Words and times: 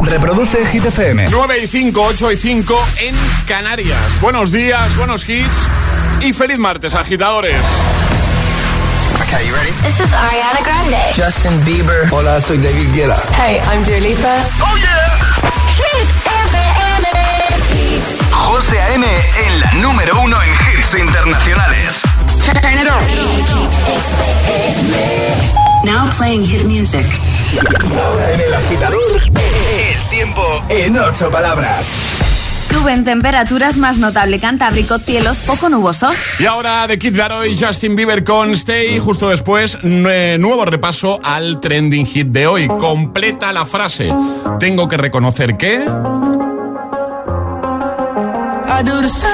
Reproduce 0.00 0.64
Hit 0.66 0.84
FM. 0.86 1.26
9 1.30 1.58
y 1.62 1.66
5, 1.66 2.02
8 2.02 2.32
y 2.32 2.36
5 2.36 2.88
en 3.00 3.14
Canarias. 3.46 3.98
Buenos 4.20 4.50
días, 4.50 4.96
buenos 4.96 5.28
hits 5.28 5.68
y 6.20 6.32
feliz 6.32 6.58
martes, 6.58 6.94
agitadores. 6.94 7.54
Okay, 9.22 9.46
you 9.46 9.54
ready? 9.54 9.70
This 9.82 10.00
is 10.00 10.12
Ariana 10.12 10.60
Grande. 10.64 10.96
Justin 11.14 11.62
Bieber. 11.64 12.08
Hola, 12.10 12.40
soy 12.40 12.58
David 12.58 12.92
Guetta. 12.94 13.22
Hey, 13.36 13.60
I'm 13.70 13.82
Dua 13.84 13.98
Lipa. 14.00 14.36
¡Oh, 14.60 14.76
yeah! 14.78 15.18
Hit 15.76 16.08
FM. 16.24 17.36
José 18.32 18.80
A.M. 18.80 19.06
en 19.06 19.60
la 19.60 19.72
número 19.74 20.18
uno 20.20 20.36
en 20.42 20.50
hits 20.78 20.94
internacionales. 20.94 22.00
Turn 22.42 22.56
it 22.78 22.88
on. 22.90 23.00
Now 25.84 26.08
playing 26.16 26.44
hit 26.44 26.64
music. 26.64 27.04
En 28.32 28.40
el 28.40 28.52
agitador, 28.54 29.22
el 29.22 30.10
tiempo 30.10 30.42
en 30.68 30.96
ocho 30.98 31.30
palabras. 31.30 31.86
Suben 32.68 33.04
temperaturas 33.04 33.76
más 33.76 33.98
notable 33.98 34.40
Cantábrico, 34.40 34.98
cielos 34.98 35.36
poco 35.38 35.68
nubosos. 35.68 36.16
Y 36.40 36.46
ahora 36.46 36.86
de 36.88 36.98
Kid 36.98 37.14
Laroi 37.16 37.52
y 37.52 37.56
Justin 37.56 37.94
Bieber 37.94 38.24
con 38.24 38.50
Stay. 38.54 38.98
Justo 38.98 39.28
después, 39.28 39.78
nue- 39.82 40.36
nuevo 40.38 40.64
repaso 40.64 41.20
al 41.22 41.60
trending 41.60 42.04
hit 42.06 42.26
de 42.28 42.48
hoy. 42.48 42.66
Completa 42.66 43.52
la 43.52 43.64
frase. 43.64 44.12
Tengo 44.58 44.88
que 44.88 44.96
reconocer 44.96 45.56
que. 45.56 45.84
I 48.66 48.82
do 48.82 49.00
the 49.00 49.08
same 49.08 49.30
thing 49.30 49.33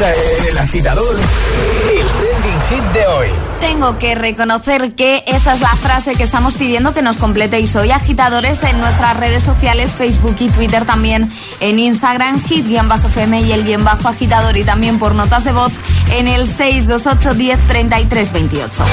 ahora 0.00 0.14
en 0.38 0.44
el 0.46 0.58
agitador, 0.58 1.16
el 1.16 2.06
trending 2.06 2.60
hit 2.70 2.92
de 2.92 3.06
hoy. 3.06 3.28
Tengo 3.60 3.98
que 3.98 4.14
reconocer 4.14 4.94
que 4.94 5.22
esa 5.26 5.54
es 5.54 5.60
la 5.60 5.74
frase 5.76 6.14
que 6.14 6.22
estamos 6.22 6.54
pidiendo 6.54 6.94
que 6.94 7.02
nos 7.02 7.18
completéis 7.18 7.76
hoy, 7.76 7.90
agitadores, 7.90 8.62
en 8.62 8.80
nuestras 8.80 9.16
redes 9.16 9.42
sociales, 9.42 9.92
Facebook 9.92 10.36
y 10.40 10.48
Twitter, 10.48 10.84
también 10.84 11.30
en 11.60 11.78
Instagram, 11.78 12.42
hit-fm 12.44 13.40
y 13.42 13.52
el 13.52 13.64
guion 13.64 13.84
bajo 13.84 14.08
agitador 14.08 14.56
y 14.56 14.64
también 14.64 14.98
por 14.98 15.14
notas 15.14 15.44
de 15.44 15.52
voz 15.52 15.72
en 16.12 16.28
el 16.28 16.46
628 16.46 17.34
10 17.34 17.58
33 17.68 18.32
28. 18.32 18.84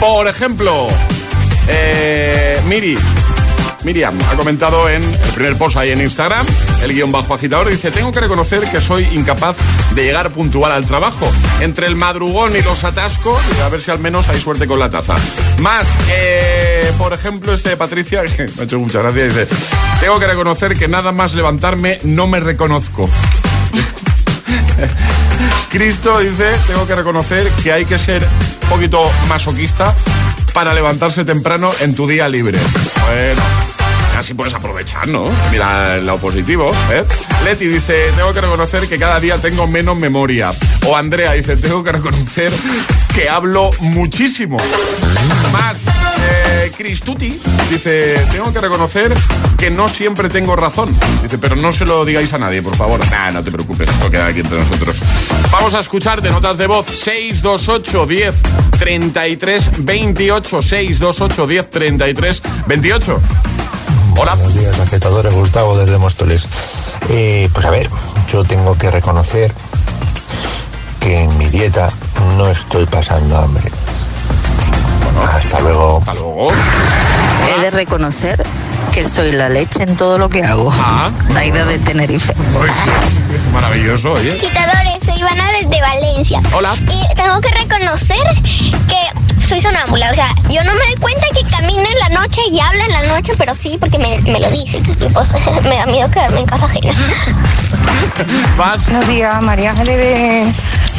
Por 0.00 0.28
ejemplo, 0.28 0.86
eh, 1.68 2.60
Miri. 2.66 2.96
Miriam 3.84 4.16
ha 4.30 4.36
comentado 4.36 4.88
en 4.88 5.02
el 5.02 5.32
primer 5.34 5.56
post 5.56 5.76
ahí 5.76 5.90
en 5.90 6.00
Instagram, 6.00 6.44
el 6.82 6.92
guion 6.92 7.12
bajo 7.12 7.34
agitador, 7.34 7.68
dice, 7.68 7.90
tengo 7.90 8.12
que 8.12 8.20
reconocer 8.20 8.62
que 8.70 8.80
soy 8.80 9.04
incapaz 9.12 9.56
de 9.94 10.04
llegar 10.04 10.30
puntual 10.32 10.72
al 10.72 10.84
trabajo. 10.84 11.30
Entre 11.60 11.86
el 11.86 11.96
madrugón 11.96 12.56
y 12.56 12.62
los 12.62 12.84
atascos, 12.84 13.40
y 13.56 13.60
a 13.60 13.68
ver 13.68 13.80
si 13.80 13.90
al 13.90 13.98
menos 13.98 14.28
hay 14.28 14.40
suerte 14.40 14.66
con 14.66 14.78
la 14.78 14.90
taza. 14.90 15.14
Más, 15.58 15.88
eh, 16.10 16.92
por 16.98 17.12
ejemplo, 17.12 17.52
este 17.52 17.70
de 17.70 17.76
Patricia, 17.76 18.24
que 18.36 18.46
me 18.56 18.62
ha 18.62 18.64
hecho 18.64 18.78
mucha 18.78 19.00
gracia, 19.00 19.24
dice, 19.24 19.46
tengo 20.00 20.18
que 20.18 20.26
reconocer 20.26 20.76
que 20.76 20.88
nada 20.88 21.12
más 21.12 21.34
levantarme 21.34 21.98
no 22.02 22.26
me 22.26 22.40
reconozco. 22.40 23.08
Cristo 25.68 26.20
dice, 26.20 26.46
tengo 26.66 26.86
que 26.86 26.94
reconocer 26.94 27.48
que 27.62 27.72
hay 27.72 27.84
que 27.84 27.98
ser 27.98 28.26
un 28.62 28.68
poquito 28.70 29.10
masoquista 29.28 29.94
para 30.58 30.74
levantarse 30.74 31.24
temprano 31.24 31.70
en 31.78 31.94
tu 31.94 32.08
día 32.08 32.28
libre. 32.28 32.58
Bueno, 33.06 33.40
así 34.18 34.34
puedes 34.34 34.52
aprovechar, 34.54 35.06
¿no? 35.06 35.30
Mira 35.52 35.98
lado 35.98 36.18
positivo, 36.18 36.72
¿eh? 36.90 37.04
Leti 37.44 37.68
dice, 37.68 38.10
tengo 38.16 38.32
que 38.32 38.40
reconocer 38.40 38.88
que 38.88 38.98
cada 38.98 39.20
día 39.20 39.38
tengo 39.38 39.68
menos 39.68 39.96
memoria. 39.96 40.50
O 40.84 40.96
Andrea 40.96 41.34
dice, 41.34 41.56
tengo 41.58 41.84
que 41.84 41.92
reconocer 41.92 42.52
que 43.14 43.28
hablo 43.28 43.70
muchísimo. 43.78 44.56
Más, 45.52 45.84
eh, 46.18 46.72
Cristuti 46.76 47.40
dice, 47.70 48.26
tengo 48.30 48.52
que 48.52 48.60
reconocer 48.60 49.14
que 49.56 49.70
no 49.70 49.88
siempre 49.88 50.28
tengo 50.28 50.56
razón. 50.56 50.94
Dice, 51.22 51.38
pero 51.38 51.56
no 51.56 51.72
se 51.72 51.84
lo 51.84 52.04
digáis 52.04 52.32
a 52.32 52.38
nadie, 52.38 52.62
por 52.62 52.76
favor. 52.76 53.00
Nah, 53.10 53.30
no 53.30 53.42
te 53.42 53.50
preocupes, 53.50 53.90
esto 53.90 54.10
queda 54.10 54.26
aquí 54.26 54.40
entre 54.40 54.58
nosotros. 54.58 55.00
Vamos 55.50 55.74
a 55.74 55.80
escucharte 55.80 56.30
notas 56.30 56.58
de 56.58 56.66
voz 56.66 56.86
628 56.86 58.06
10 58.06 58.34
33 58.78 59.70
28 59.78 60.62
628 60.62 61.46
10 61.46 61.70
33 61.70 62.42
28. 62.66 63.20
Hola. 64.20 64.34
Buenos 64.34 64.54
días, 64.54 64.80
agitadores. 64.80 65.32
Gustavo 65.32 65.78
desde 65.78 65.96
Móstoles. 65.98 66.48
Eh, 67.08 67.48
pues 67.52 67.64
a 67.66 67.70
ver, 67.70 67.88
yo 68.32 68.44
tengo 68.44 68.76
que 68.76 68.90
reconocer 68.90 69.52
que 71.00 71.22
en 71.22 71.38
mi 71.38 71.46
dieta 71.48 71.88
no 72.36 72.48
estoy 72.48 72.84
pasando 72.86 73.36
hambre. 73.36 73.70
Hasta 75.22 75.60
luego. 75.60 75.98
Hasta 76.06 76.14
luego. 76.14 76.48
He 77.48 77.60
de 77.60 77.70
reconocer 77.70 78.42
que 78.92 79.06
soy 79.06 79.32
la 79.32 79.48
leche 79.48 79.82
en 79.82 79.96
todo 79.96 80.18
lo 80.18 80.28
que 80.28 80.44
hago. 80.44 80.70
Ah. 80.72 81.10
Daida 81.30 81.64
de 81.64 81.78
Tenerife. 81.78 82.34
Maravilloso, 83.52 84.12
oye. 84.12 84.32
Agitadores, 84.36 85.04
soy 85.04 85.18
Ivana 85.20 85.44
desde 85.52 85.80
Valencia. 85.80 86.40
Hola. 86.52 86.74
Y 86.80 87.14
tengo 87.14 87.40
que 87.40 87.50
reconocer 87.50 88.22
que 88.88 89.40
soy 89.48 89.60
sonámbula. 89.60 90.10
O 90.10 90.14
sea, 90.14 90.34
yo 90.48 90.62
no 90.64 90.72
me 90.72 90.78
doy 90.80 90.96
cuenta 91.00 91.26
que 91.34 91.42
camino 91.48 91.82
en 91.82 91.98
la 91.98 92.20
noche 92.20 92.40
y 92.50 92.60
habla 92.60 92.84
en 92.84 92.92
la 92.92 93.02
noche, 93.14 93.32
pero 93.38 93.54
sí, 93.54 93.76
porque 93.78 93.98
me, 93.98 94.18
me 94.30 94.40
lo 94.40 94.50
dice. 94.50 94.78
Y 94.78 95.08
pues 95.12 95.34
me 95.62 95.76
da 95.76 95.86
miedo 95.86 96.10
quedarme 96.10 96.40
en 96.40 96.46
casa 96.46 96.66
ajena. 96.66 96.92
Vas. 98.58 98.84
Buenos 98.86 99.08
días, 99.08 99.42
María 99.42 99.70
Ángeles 99.70 99.96
de, 99.96 100.54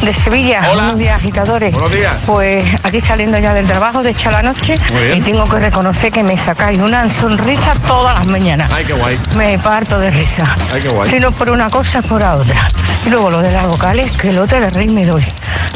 de 0.06 0.14
Sevilla. 0.14 0.60
Hola. 0.72 0.84
Buenos 0.84 0.98
días, 1.00 1.16
agitadores. 1.20 1.74
Buenos 1.74 1.92
días. 1.92 2.16
Pues 2.26 2.66
aquí 2.84 3.02
saliendo 3.02 3.38
ya 3.38 3.54
del 3.54 3.68
trabajo, 3.68 3.99
de 4.04 4.12
echar 4.12 4.34
la 4.34 4.42
noche, 4.42 4.76
y 5.16 5.22
tengo 5.22 5.46
que 5.46 5.60
reconocer 5.60 6.12
que 6.12 6.24
me 6.24 6.38
sacáis 6.38 6.80
una 6.80 7.08
sonrisa 7.10 7.74
todas 7.88 8.18
las 8.20 8.28
mañanas. 8.28 8.72
Ay, 8.74 8.86
qué 8.86 8.94
guay. 8.94 9.20
Me 9.36 9.58
parto 9.60 10.00
de 10.00 10.12
risa. 10.12 10.44
Ay, 10.74 10.82
qué 10.82 10.90
guay. 10.90 11.10
Si 11.10 11.20
no 11.20 11.32
por 11.32 11.50
una 11.50 11.70
cosa, 11.70 12.02
por 12.02 12.22
la 12.22 12.36
otra. 12.36 12.68
Y 13.06 13.10
luego 13.10 13.30
lo 13.30 13.42
de 13.42 13.52
las 13.52 13.68
vocales, 13.68 14.12
que 14.12 14.30
el 14.30 14.40
otro 14.40 14.60
de 14.60 14.70
rey 14.70 14.90
me 14.90 15.06
doy. 15.06 15.24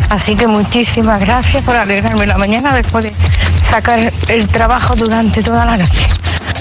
Así 0.10 0.36
que 0.36 0.48
muchísimas 0.48 1.20
gracias 1.20 1.64
por 1.64 1.76
alegrarme 1.76 2.28
la 2.28 2.38
mañana 2.38 2.74
después 2.74 3.06
de 3.06 3.14
sacar 3.64 4.12
el 4.28 4.48
trabajo 4.48 4.96
durante 4.96 5.42
toda 5.42 5.66
la 5.66 5.78
noche. 5.78 6.08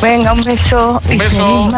Venga, 0.02 0.32
un 0.32 0.42
beso. 0.42 1.00
Un 1.04 1.12
y 1.12 1.16
beso. 1.16 1.68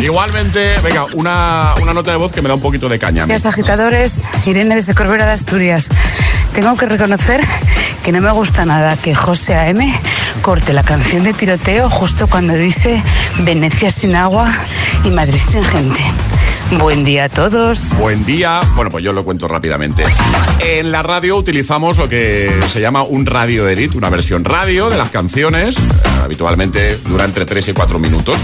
Igualmente, 0.00 0.80
venga, 0.82 1.04
una, 1.12 1.74
una 1.82 1.92
nota 1.92 2.12
de 2.12 2.16
voz 2.16 2.32
que 2.32 2.40
me 2.40 2.48
da 2.48 2.54
un 2.54 2.60
poquito 2.60 2.88
de 2.88 2.98
caña. 2.98 3.26
Los 3.26 3.44
agitadores, 3.44 4.26
Irene 4.46 4.74
desde 4.74 4.94
Corbera 4.94 5.26
de 5.26 5.32
Asturias. 5.32 5.90
Tengo 6.54 6.76
que 6.76 6.86
reconocer 6.86 7.42
que 8.02 8.12
no 8.12 8.22
me 8.22 8.30
gusta 8.30 8.64
nada 8.64 8.96
que 8.96 9.14
José 9.14 9.33
A.M. 9.34 9.92
corte 10.42 10.72
la 10.72 10.84
canción 10.84 11.24
de 11.24 11.32
tiroteo 11.32 11.90
justo 11.90 12.28
cuando 12.28 12.54
dice 12.54 13.02
Venecia 13.44 13.90
sin 13.90 14.14
agua 14.14 14.52
y 15.04 15.10
Madrid 15.10 15.40
sin 15.40 15.64
gente. 15.64 16.00
Buen 16.72 17.04
día 17.04 17.24
a 17.24 17.28
todos. 17.28 17.96
Buen 17.98 18.24
día. 18.24 18.60
Bueno, 18.74 18.90
pues 18.90 19.04
yo 19.04 19.12
lo 19.12 19.24
cuento 19.24 19.46
rápidamente. 19.46 20.02
En 20.60 20.90
la 20.90 21.02
radio 21.02 21.36
utilizamos 21.36 21.98
lo 21.98 22.08
que 22.08 22.50
se 22.72 22.80
llama 22.80 23.02
un 23.02 23.26
radio 23.26 23.68
edit, 23.68 23.94
una 23.94 24.10
versión 24.10 24.44
radio 24.44 24.90
de 24.90 24.96
las 24.98 25.10
canciones. 25.10 25.76
Eh, 25.76 25.80
habitualmente 26.24 26.96
dura 27.08 27.24
entre 27.26 27.44
3 27.44 27.68
y 27.68 27.72
4 27.74 27.98
minutos. 27.98 28.40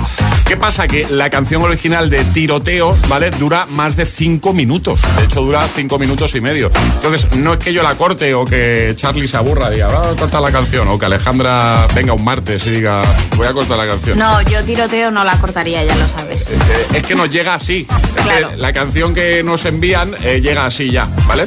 ¿Qué 0.47 0.57
pasa? 0.57 0.87
Que 0.87 1.07
la 1.11 1.29
canción 1.31 1.63
original 1.63 2.09
de 2.11 2.23
Tiroteo, 2.25 2.97
¿vale? 3.09 3.31
Dura 3.31 3.67
más 3.67 3.97
de 3.97 4.07
5 4.07 4.53
minutos. 4.53 5.01
De 5.19 5.25
hecho, 5.25 5.41
dura 5.41 5.67
5 5.75 5.99
minutos 5.99 6.35
y 6.35 6.41
medio. 6.41 6.71
Entonces, 6.97 7.27
no 7.37 7.55
es 7.55 7.59
que 7.59 7.73
yo 7.73 7.83
la 7.83 7.95
corte 7.97 8.35
o 8.35 8.45
que 8.45 8.93
Charlie 8.97 9.27
se 9.29 9.39
aburra 9.39 9.71
y 9.71 9.75
diga, 9.77 9.89
"Ah, 9.91 10.15
corta 10.19 10.41
la 10.41 10.53
canción. 10.53 10.87
O 10.89 10.99
que 10.99 11.07
Alejandra 11.07 11.87
venga 11.95 12.13
un 12.13 12.23
martes 12.23 12.67
y 12.67 12.71
diga, 12.71 13.03
voy 13.37 13.47
a 13.47 13.53
cortar 13.53 13.79
la 13.79 13.87
canción. 13.87 14.19
No, 14.19 14.41
yo 14.43 14.63
tiroteo 14.65 15.11
no 15.11 15.25
la 15.25 15.37
cortaría, 15.39 15.83
ya 15.85 15.97
lo 15.97 16.09
sabes. 16.09 16.43
Eh, 16.49 16.59
es 16.95 17.03
que 17.03 17.15
nos 17.15 17.31
llega 17.31 17.55
así. 17.55 17.87
Que 18.15 18.23
Claro. 18.23 18.51
la 18.57 18.73
canción 18.73 19.15
que 19.15 19.43
nos 19.43 19.65
envían 19.65 20.15
eh, 20.23 20.41
llega 20.41 20.67
así 20.67 20.91
ya, 20.91 21.09
¿vale? 21.27 21.47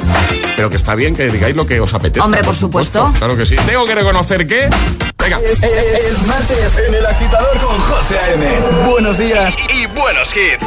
Pero 0.56 0.70
que 0.70 0.76
está 0.76 0.94
bien 0.94 1.14
que 1.14 1.26
digáis 1.26 1.54
lo 1.56 1.66
que 1.66 1.80
os 1.80 1.92
apetezca. 1.94 2.24
Hombre, 2.24 2.42
por 2.42 2.54
supuesto. 2.56 3.12
Claro 3.18 3.36
que 3.36 3.46
sí. 3.46 3.56
Tengo 3.66 3.84
que 3.86 3.94
reconocer 3.94 4.46
que. 4.46 4.68
Venga. 5.18 5.40
Es 5.40 6.22
martes 6.26 6.78
en 6.86 6.94
el 6.94 7.06
agitador 7.06 7.58
con 7.58 7.78
José 7.80 8.18
A.M. 8.18 8.46
Buenos 8.86 9.18
días 9.18 9.56
y 9.74 9.86
buenos 9.86 10.30
hits. 10.36 10.66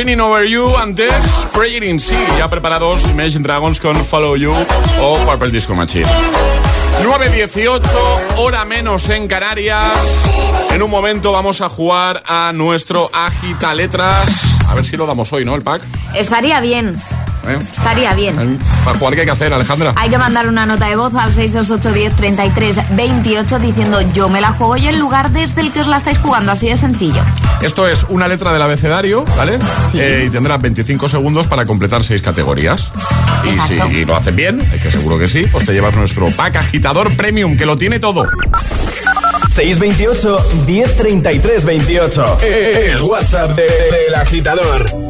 Spinning 0.00 0.20
Over 0.20 0.48
You, 0.48 0.74
antes 0.78 1.12
Prayer 1.52 1.84
in 1.84 2.00
Sea, 2.00 2.16
ya 2.38 2.48
preparados 2.48 3.04
Imagine 3.04 3.42
Dragons 3.42 3.78
con 3.78 3.94
Follow 4.02 4.34
You 4.34 4.50
o 4.98 5.18
Purple 5.26 5.50
Disco 5.50 5.74
Machine. 5.74 6.06
9.18, 7.04 8.38
hora 8.38 8.64
menos 8.64 9.10
en 9.10 9.28
Canarias. 9.28 10.24
En 10.70 10.82
un 10.82 10.90
momento 10.90 11.32
vamos 11.32 11.60
a 11.60 11.68
jugar 11.68 12.22
a 12.26 12.50
nuestro 12.54 13.10
Agita 13.12 13.74
Letras. 13.74 14.30
A 14.68 14.74
ver 14.74 14.86
si 14.86 14.96
lo 14.96 15.04
damos 15.04 15.34
hoy, 15.34 15.44
¿no? 15.44 15.54
El 15.54 15.60
pack. 15.60 15.82
Estaría 16.14 16.60
bien. 16.62 16.96
¿Eh? 17.48 17.58
Estaría 17.72 18.12
bien. 18.14 18.58
Para 18.84 18.98
jugar, 18.98 19.14
¿qué 19.14 19.20
hay 19.20 19.26
que 19.26 19.32
hacer, 19.32 19.52
Alejandra? 19.52 19.92
Hay 19.96 20.10
que 20.10 20.18
mandar 20.18 20.48
una 20.48 20.66
nota 20.66 20.86
de 20.88 20.96
voz 20.96 21.14
al 21.14 21.34
628103328 21.34 23.58
diciendo 23.58 24.00
yo 24.12 24.28
me 24.28 24.40
la 24.40 24.52
juego 24.52 24.76
yo 24.76 24.90
en 24.90 24.98
lugar 24.98 25.30
desde 25.30 25.60
el 25.62 25.72
que 25.72 25.80
os 25.80 25.86
la 25.86 25.96
estáis 25.96 26.18
jugando, 26.18 26.52
así 26.52 26.68
de 26.68 26.76
sencillo. 26.76 27.22
Esto 27.62 27.86
es 27.88 28.04
una 28.08 28.28
letra 28.28 28.52
del 28.52 28.62
abecedario, 28.62 29.24
¿vale? 29.36 29.58
Eh, 29.94 30.24
y 30.26 30.30
tendrás 30.30 30.60
25 30.60 31.08
segundos 31.08 31.46
para 31.46 31.64
completar 31.66 32.04
seis 32.04 32.22
categorías. 32.22 32.92
Y 33.44 33.48
Exacto. 33.50 33.86
si 33.88 34.04
lo 34.04 34.16
hacen 34.16 34.36
bien, 34.36 34.58
que 34.82 34.90
seguro 34.90 35.18
que 35.18 35.28
sí, 35.28 35.46
pues 35.50 35.64
te 35.64 35.72
llevas 35.72 35.96
nuestro 35.96 36.26
pack 36.30 36.56
agitador 36.56 37.14
premium, 37.16 37.56
que 37.56 37.66
lo 37.66 37.76
tiene 37.76 37.98
todo. 37.98 38.24
628 39.54 40.46
1033 40.66 41.64
28. 41.64 42.38
El 42.42 43.02
WhatsApp 43.02 43.50
de- 43.56 43.62
del 43.64 44.14
agitador. 44.14 45.09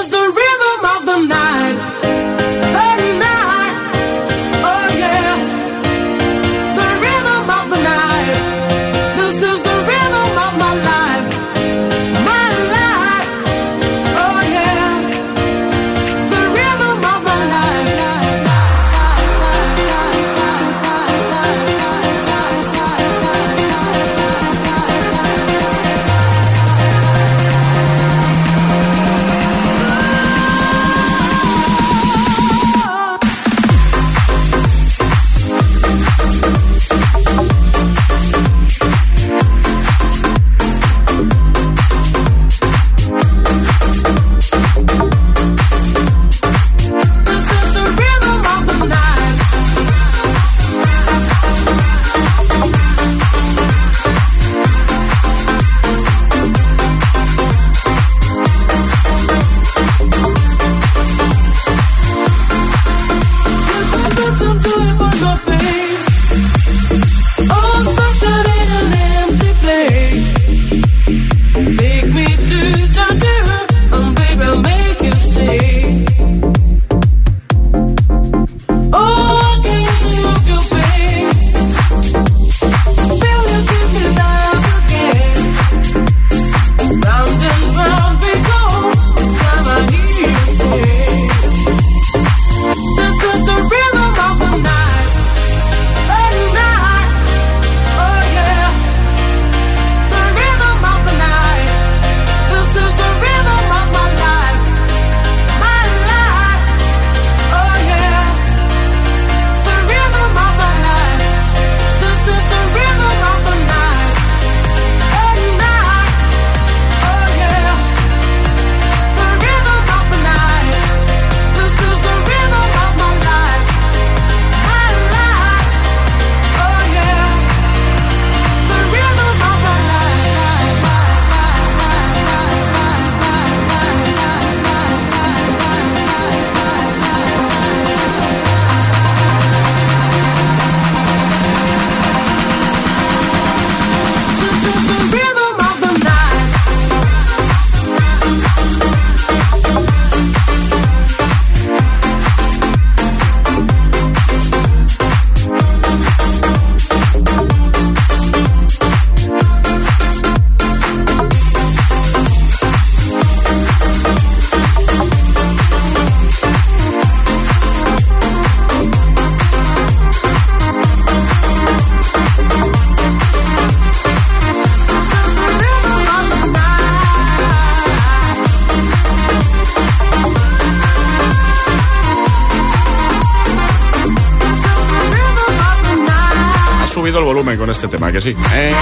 que 188.11 188.21
sí. 188.21 188.35
Eh, 188.53 188.73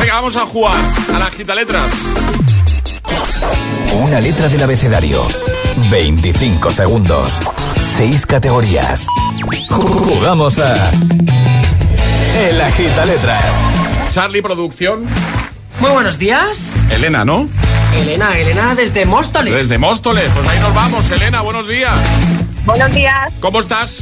venga, 0.00 0.14
vamos 0.14 0.36
a 0.36 0.46
jugar 0.46 0.80
a 1.14 1.18
las 1.18 1.56
letras. 1.56 1.92
Una 3.94 4.20
letra 4.20 4.48
del 4.48 4.62
abecedario. 4.62 5.26
25 5.90 6.70
segundos. 6.70 7.34
6 7.96 8.26
categorías. 8.26 9.06
Jugamos 9.68 10.58
a. 10.58 10.92
El 12.48 12.60
Agita 12.60 13.04
Letras. 13.04 13.44
Charlie 14.10 14.42
Producción. 14.42 15.06
Muy 15.80 15.90
buenos 15.90 16.18
días. 16.18 16.72
Elena, 16.90 17.24
¿no? 17.24 17.48
Elena, 17.94 18.38
Elena 18.38 18.74
desde 18.74 19.04
Móstoles. 19.04 19.54
Desde 19.54 19.78
Móstoles. 19.78 20.30
Pues 20.32 20.48
ahí 20.48 20.58
nos 20.60 20.74
vamos, 20.74 21.10
Elena, 21.10 21.42
buenos 21.42 21.68
días. 21.68 21.98
Buenos 22.64 22.92
días. 22.92 23.32
¿Cómo 23.40 23.60
estás? 23.60 24.01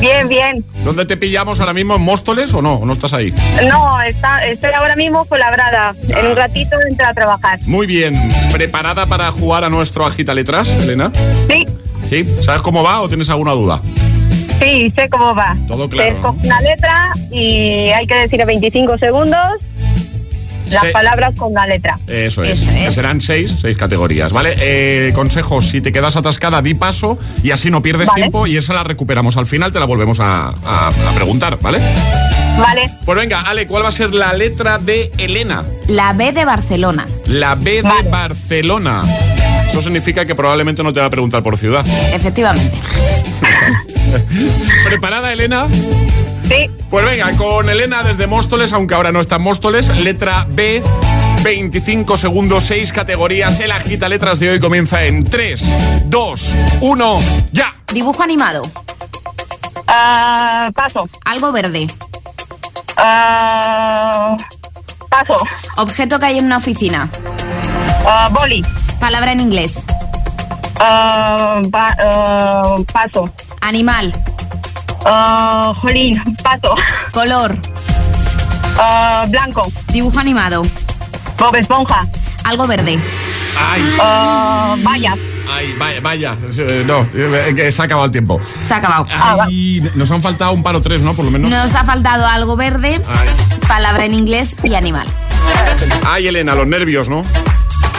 Bien, 0.00 0.28
bien. 0.28 0.64
¿Dónde 0.84 1.04
te 1.06 1.16
pillamos 1.16 1.60
ahora 1.60 1.74
mismo? 1.74 1.96
¿En 1.96 2.02
Móstoles 2.02 2.54
o 2.54 2.62
no? 2.62 2.74
¿O 2.74 2.86
no 2.86 2.92
estás 2.92 3.12
ahí? 3.12 3.34
No, 3.68 4.00
está, 4.02 4.38
estoy 4.46 4.70
ahora 4.72 4.94
mismo 4.96 5.24
por 5.24 5.38
labrada. 5.38 5.94
En 6.08 6.26
un 6.26 6.36
ratito 6.36 6.76
entro 6.88 7.06
a 7.06 7.14
trabajar. 7.14 7.58
Muy 7.66 7.86
bien. 7.86 8.14
¿Preparada 8.52 9.06
para 9.06 9.30
jugar 9.32 9.64
a 9.64 9.70
nuestro 9.70 10.06
Agita 10.06 10.34
Letras, 10.34 10.68
Elena? 10.70 11.10
Sí, 11.48 11.66
¿Sí? 12.06 12.26
¿Sabes 12.42 12.62
cómo 12.62 12.82
va 12.82 13.00
o 13.00 13.08
tienes 13.08 13.28
alguna 13.28 13.52
duda? 13.52 13.80
sí, 14.60 14.92
sé 14.96 15.08
cómo 15.08 15.34
va. 15.34 15.56
Todo 15.66 15.88
claro. 15.88 16.14
escoge 16.16 16.46
una 16.46 16.60
letra 16.60 17.12
y 17.30 17.90
hay 17.90 18.06
que 18.06 18.14
decir 18.14 18.40
en 18.40 18.46
25 18.48 18.98
segundos 18.98 19.40
las 20.70 20.82
Se- 20.82 20.90
palabras 20.90 21.34
con 21.36 21.52
la 21.54 21.66
letra. 21.66 21.98
Eso 22.06 22.42
es. 22.42 22.60
Eso 22.62 22.70
es. 22.70 22.84
Que 22.86 22.92
serán 22.92 23.20
seis, 23.20 23.56
seis 23.60 23.76
categorías, 23.76 24.32
¿vale? 24.32 24.54
Eh, 24.58 25.12
consejo, 25.14 25.60
si 25.62 25.80
te 25.80 25.92
quedas 25.92 26.16
atascada, 26.16 26.62
di 26.62 26.74
paso 26.74 27.18
y 27.42 27.50
así 27.50 27.70
no 27.70 27.82
pierdes 27.82 28.08
Vale. 28.08 28.22
tiempo 28.22 28.46
y 28.46 28.56
esa 28.56 28.72
la 28.74 28.84
recuperamos 28.84 29.36
al 29.36 29.46
final, 29.46 29.72
te 29.72 29.78
la 29.80 29.86
volvemos 29.86 30.20
a, 30.20 30.48
a- 30.48 30.88
a 30.88 31.12
preguntar, 31.14 31.58
¿vale? 31.60 31.78
Vale, 32.58 32.90
Pues 33.04 33.16
venga, 33.16 33.42
Ale, 33.42 33.66
¿cuál 33.68 33.84
va 33.84 33.88
a 33.88 33.92
ser 33.92 34.12
la 34.12 34.32
letra 34.32 34.78
de 34.78 35.12
Elena? 35.18 35.62
La 35.86 36.12
B 36.12 36.32
de 36.32 36.44
Barcelona. 36.44 37.06
La 37.26 37.54
B 37.54 37.74
de 37.76 37.82
Vale. 37.82 38.08
Barcelona. 38.10 39.02
Eso 39.68 39.80
significa 39.80 40.24
que 40.24 40.34
probablemente 40.34 40.82
no 40.82 40.92
te 40.92 40.98
va 40.98 41.06
a 41.06 41.10
preguntar 41.10 41.42
por 41.42 41.56
ciudad. 41.56 41.86
Efectivamente. 42.12 42.76
¿Preparada, 44.84 45.32
Elena? 45.32 45.66
sí, 46.48 46.70
Pues 46.90 47.04
venga, 47.04 47.30
con 47.36 47.68
Elena 47.68 48.02
desde 48.02 48.26
Móstoles, 48.26 48.72
aunque 48.72 48.94
ahora 48.94 49.12
no 49.12 49.20
está 49.20 49.36
en 49.36 49.42
Móstoles, 49.42 49.88
letra 50.00 50.46
B, 50.50 50.82
25 51.42 52.16
segundos, 52.16 52.64
6 52.64 52.92
categorías. 52.92 53.60
El 53.60 53.70
agita 53.72 54.08
letras 54.08 54.40
de 54.40 54.50
hoy 54.50 54.60
comienza 54.60 55.04
en 55.04 55.24
3, 55.24 55.62
2, 56.06 56.54
1, 56.80 57.20
ya. 57.52 57.74
Dibujo 57.92 58.22
animado. 58.22 58.62
Ah, 59.86 60.70
paso. 60.74 61.08
Algo 61.24 61.52
verde. 61.52 61.86
Ah, 62.96 64.36
paso. 65.08 65.36
Objeto 65.76 66.18
que 66.18 66.26
hay 66.26 66.38
en 66.38 66.46
una 66.46 66.56
oficina. 66.58 67.08
Ah, 68.06 68.28
boli. 68.32 68.62
Palabra 69.00 69.32
en 69.32 69.40
inglés. 69.40 69.82
Pa- 71.70 71.96
paso. 72.92 73.30
Animal. 73.60 74.12
Ah, 75.04 75.72
jolín, 75.76 76.20
paso. 76.42 76.74
Color. 77.12 77.56
Ah, 78.78 79.26
blanco. 79.28 79.70
Dibujo 79.92 80.18
animado. 80.18 80.62
Bob 81.38 81.54
Esponja. 81.56 82.06
Algo 82.44 82.66
verde. 82.66 82.98
Ay, 83.70 83.82
Ah, 84.00 84.76
vaya. 84.82 85.14
ay, 85.52 85.74
vaya, 85.78 86.00
vaya. 86.00 86.36
No, 86.86 87.00
eh, 87.14 87.52
que 87.54 87.70
se 87.72 87.82
ha 87.82 87.84
acabado 87.84 88.06
el 88.06 88.12
tiempo. 88.12 88.38
Se 88.42 88.72
ha 88.74 88.76
acabado. 88.78 89.04
Ay, 89.10 89.82
nos 89.94 90.10
han 90.10 90.22
faltado 90.22 90.52
un 90.52 90.62
par 90.62 90.74
o 90.76 90.80
tres, 90.82 91.00
¿no? 91.02 91.14
Por 91.14 91.24
lo 91.24 91.30
menos. 91.30 91.50
Nos 91.50 91.74
ha 91.74 91.84
faltado 91.84 92.26
algo 92.26 92.56
verde, 92.56 93.00
Ay. 93.08 93.28
palabra 93.66 94.04
en 94.04 94.14
inglés 94.14 94.56
y 94.62 94.74
animal. 94.74 95.06
Ay, 96.06 96.28
Elena, 96.28 96.54
los 96.54 96.66
nervios, 96.66 97.08
¿no? 97.08 97.22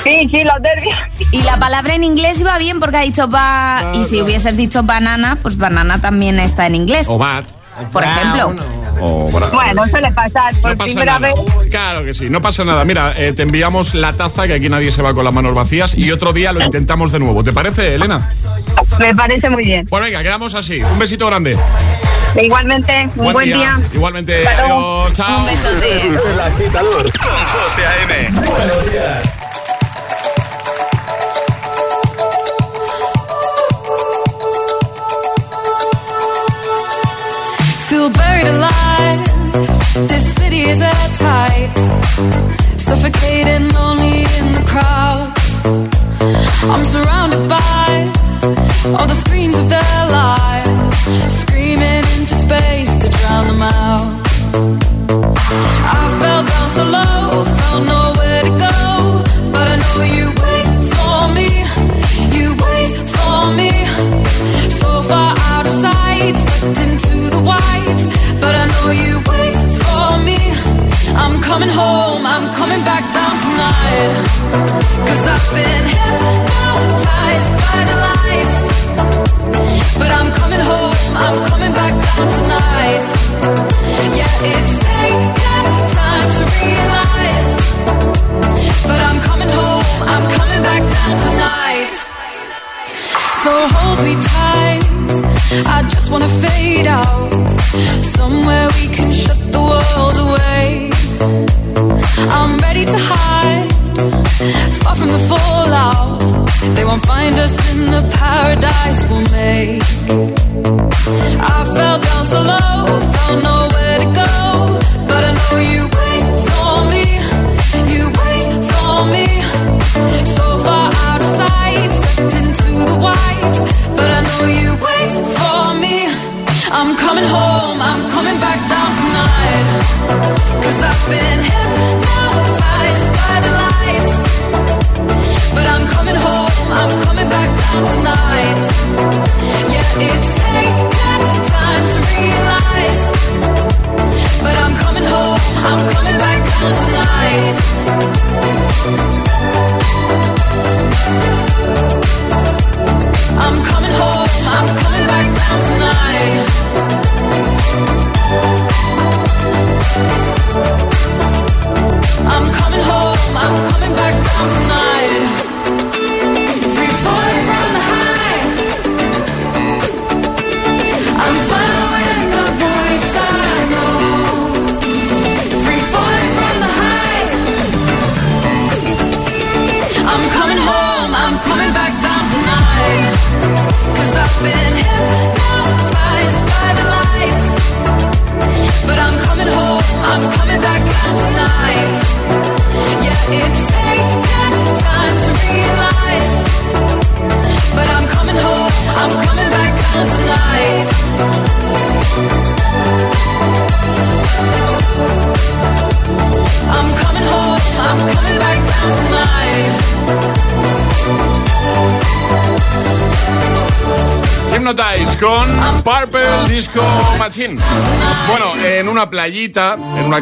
Sí, 0.03 0.27
sí, 0.31 0.43
los 0.43 0.61
nervios. 0.61 0.97
Y 1.31 1.41
la 1.43 1.57
palabra 1.57 1.93
en 1.93 2.03
inglés 2.03 2.39
iba 2.39 2.57
bien 2.57 2.79
porque 2.79 2.97
ha 2.97 3.01
dicho 3.01 3.29
va. 3.29 3.91
Y 3.95 4.03
si 4.05 4.21
hubieses 4.21 4.55
dicho 4.57 4.83
banana, 4.83 5.37
pues 5.41 5.57
banana 5.57 5.99
también 6.01 6.39
está 6.39 6.65
en 6.67 6.75
inglés. 6.75 7.07
O 7.09 7.17
bat. 7.17 7.45
Por 7.93 8.03
ejemplo. 8.03 8.55
O 9.01 9.29
bra- 9.31 9.49
Bueno, 9.51 9.87
suele 9.89 10.11
pasar 10.11 10.53
por 10.61 10.71
No 10.71 10.77
pasa 10.77 10.83
primera 10.85 11.19
nada. 11.19 11.33
vez. 11.33 11.69
Claro 11.69 12.03
que 12.03 12.13
sí, 12.13 12.29
no 12.29 12.41
pasa 12.41 12.65
nada. 12.65 12.83
Mira, 12.83 13.13
eh, 13.15 13.31
te 13.33 13.43
enviamos 13.43 13.93
la 13.95 14.11
taza, 14.13 14.47
que 14.47 14.53
aquí 14.55 14.67
nadie 14.67 14.91
se 14.91 15.01
va 15.01 15.13
con 15.13 15.23
las 15.23 15.33
manos 15.33 15.53
vacías, 15.55 15.97
y 15.97 16.11
otro 16.11 16.33
día 16.33 16.51
lo 16.51 16.61
intentamos 16.61 17.11
de 17.13 17.19
nuevo. 17.19 17.41
¿Te 17.43 17.53
parece, 17.53 17.95
Elena? 17.95 18.29
Me 18.99 19.15
parece 19.15 19.49
muy 19.49 19.63
bien. 19.63 19.85
Pues 19.89 20.03
venga, 20.03 20.21
quedamos 20.23 20.55
así. 20.55 20.81
Un 20.81 20.99
besito 20.99 21.27
grande. 21.27 21.57
Igualmente, 22.41 23.09
un 23.15 23.31
buen, 23.33 23.45
día. 23.45 23.79
Igualmente, 23.93 24.43
luego. 24.43 25.01
adiós, 25.03 25.13
chao. 25.13 25.39
Un 25.39 25.45
besote. 25.45 26.07
El 26.07 26.39
agitador 26.41 27.03
con 27.17 27.29
José 27.29 27.85
A.M. 27.85 28.29
Buenos 28.41 28.91
días. 28.91 29.23
Suffocating, 43.01 43.69
lonely 43.69 44.23
in 44.39 44.47
the 44.57 44.63
crowd. 44.67 45.31
I'm 46.69 46.83
surrounded 46.83 47.47
by 47.47 48.11
all 48.99 49.07
the 49.07 49.13
screens 49.13 49.57
of 49.57 49.69
their 49.69 49.88
I 95.65 95.83
just 95.89 96.11
wanna 96.11 96.27
fade 96.27 96.87
out. 96.87 97.31
Somewhere 98.03 98.67
we 98.75 98.88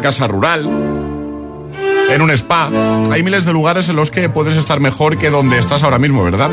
casa 0.00 0.26
rural, 0.26 0.68
en 2.10 2.22
un 2.22 2.30
spa, 2.30 2.70
hay 3.12 3.22
miles 3.22 3.44
de 3.44 3.52
lugares 3.52 3.88
en 3.88 3.96
los 3.96 4.10
que 4.10 4.28
puedes 4.28 4.56
estar 4.56 4.80
mejor 4.80 5.18
que 5.18 5.30
donde 5.30 5.58
estás 5.58 5.82
ahora 5.82 5.98
mismo, 5.98 6.24
¿verdad? 6.24 6.50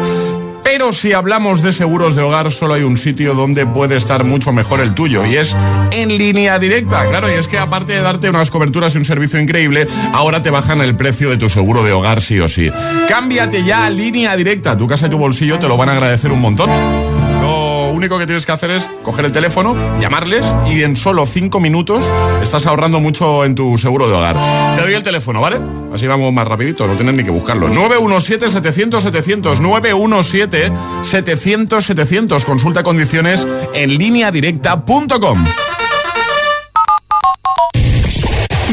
Pero 0.63 0.91
si 0.91 1.13
hablamos 1.13 1.61
de 1.61 1.71
seguros 1.71 2.15
de 2.15 2.23
hogar, 2.23 2.51
solo 2.51 2.73
hay 2.73 2.83
un 2.83 2.97
sitio 2.97 3.33
donde 3.33 3.65
puede 3.65 3.95
estar 3.95 4.25
mucho 4.25 4.51
mejor 4.51 4.81
el 4.81 4.93
tuyo 4.93 5.25
y 5.25 5.37
es 5.37 5.55
en 5.91 6.17
línea 6.17 6.59
directa. 6.59 7.07
Claro, 7.07 7.29
y 7.29 7.35
es 7.35 7.47
que 7.47 7.57
aparte 7.57 7.93
de 7.93 8.01
darte 8.01 8.29
unas 8.29 8.51
coberturas 8.51 8.93
y 8.95 8.97
un 8.97 9.05
servicio 9.05 9.39
increíble, 9.39 9.85
ahora 10.11 10.41
te 10.41 10.49
bajan 10.49 10.81
el 10.81 10.97
precio 10.97 11.29
de 11.29 11.37
tu 11.37 11.47
seguro 11.47 11.83
de 11.83 11.93
hogar 11.93 12.21
sí 12.21 12.39
o 12.39 12.49
sí. 12.49 12.69
Cámbiate 13.07 13.63
ya 13.63 13.85
a 13.85 13.89
línea 13.89 14.35
directa. 14.35 14.77
Tu 14.77 14.87
casa 14.87 15.05
y 15.07 15.09
tu 15.09 15.17
bolsillo 15.17 15.59
te 15.59 15.67
lo 15.67 15.77
van 15.77 15.89
a 15.89 15.93
agradecer 15.93 16.31
un 16.31 16.41
montón. 16.41 16.69
Lo 17.95 17.99
único 17.99 18.19
que 18.19 18.25
tienes 18.25 18.45
que 18.45 18.51
hacer 18.51 18.71
es 18.71 18.89
coger 19.03 19.23
el 19.23 19.31
teléfono, 19.31 19.73
llamarles 20.01 20.53
y 20.69 20.83
en 20.83 20.97
solo 20.97 21.25
5 21.25 21.61
minutos 21.61 22.11
estás 22.43 22.65
ahorrando 22.65 22.99
mucho 22.99 23.45
en 23.45 23.55
tu 23.55 23.77
seguro 23.77 24.09
de 24.09 24.15
hogar. 24.15 24.35
Te 24.75 24.81
doy 24.81 24.95
el 24.95 25.01
teléfono, 25.01 25.39
¿vale? 25.39 25.61
Así 25.93 26.05
vamos 26.05 26.33
más 26.33 26.45
rapidito, 26.45 26.87
no 26.87 26.95
tienes 26.95 27.15
ni 27.15 27.23
que 27.23 27.31
buscarlo. 27.31 27.69
917-700-700, 27.69 29.61
917-700-700. 31.03 32.43
Consulta 32.43 32.83
condiciones 32.83 33.47
en 33.73 33.97
lineadirecta.com. 33.97 35.45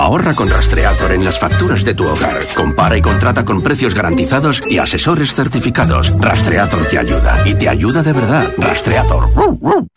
Ahorra 0.00 0.32
con 0.32 0.48
Rastreator 0.48 1.12
en 1.12 1.26
las 1.26 1.38
facturas 1.38 1.84
de 1.84 1.92
tu 1.92 2.08
hogar. 2.08 2.40
Compara 2.54 2.96
y 2.96 3.02
contrata 3.02 3.44
con 3.44 3.60
precios 3.60 3.94
garantizados 3.94 4.62
y 4.66 4.78
asesores 4.78 5.34
certificados. 5.34 6.10
Rastreator 6.18 6.86
te 6.86 6.98
ayuda. 6.98 7.42
Y 7.44 7.52
te 7.52 7.68
ayuda 7.68 8.02
de 8.02 8.14
verdad. 8.14 8.50
Rastreator. 8.56 9.28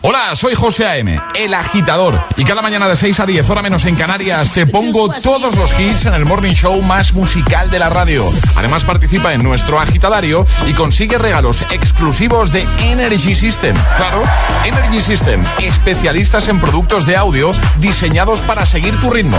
Hola, 0.02 0.36
soy 0.36 0.56
José 0.56 0.86
A.M., 0.86 1.22
el 1.36 1.54
agitador. 1.54 2.22
Y 2.36 2.44
cada 2.44 2.62
mañana 2.62 2.90
de 2.90 2.98
6 2.98 3.22
a 3.22 3.26
10, 3.26 3.50
hora 3.50 3.62
menos 3.62 3.86
en 3.86 3.96
Canarias, 3.96 4.52
te 4.52 4.68
pongo 4.68 5.08
todos 5.22 5.56
los 5.56 5.80
hits 5.80 6.06
en 6.06 6.14
el 6.14 6.26
morning 6.26 6.52
show 6.52 6.82
más 6.82 7.14
musical 7.14 7.72
de 7.72 7.80
la 7.80 7.90
radio. 7.90 8.30
Además, 8.58 8.84
participa 8.84 9.34
en 9.34 9.42
nuestro 9.42 9.80
agitadario 9.80 10.46
y 10.68 10.74
consigue 10.74 11.18
regalos 11.18 11.62
exclusivos 11.72 12.52
de 12.52 12.68
Energy 12.80 13.36
System. 13.36 13.78
Claro, 13.96 14.22
Energy 14.66 15.00
System, 15.00 15.42
especialistas 15.62 16.50
en 16.50 16.60
productos 16.60 17.06
de 17.06 17.16
audio 17.16 17.54
diseñados 17.80 18.42
para 18.42 18.66
seguir 18.66 19.00
tu 19.00 19.10
ritmo. 19.10 19.38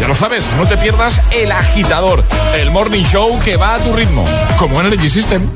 Ya 0.00 0.08
lo 0.08 0.14
sabes, 0.14 0.44
no 0.56 0.66
te 0.66 0.76
pierdas 0.76 1.20
El 1.30 1.52
Agitador, 1.52 2.24
el 2.56 2.70
morning 2.70 3.04
show 3.04 3.38
que 3.40 3.56
va 3.56 3.74
a 3.74 3.78
tu 3.78 3.92
ritmo, 3.92 4.24
como 4.58 4.80
Energy 4.80 5.08
System. 5.08 5.48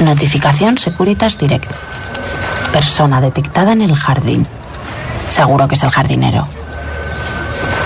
Notificación 0.00 0.78
Securitas 0.78 1.38
Direct. 1.38 1.70
Persona 2.72 3.20
detectada 3.20 3.72
en 3.72 3.82
el 3.82 3.94
jardín. 3.94 4.46
Seguro 5.28 5.66
que 5.68 5.74
es 5.74 5.82
el 5.82 5.90
jardinero. 5.90 6.46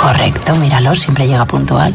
Correcto, 0.01 0.55
míralo, 0.57 0.95
siempre 0.95 1.27
llega 1.27 1.45
puntual. 1.47 1.95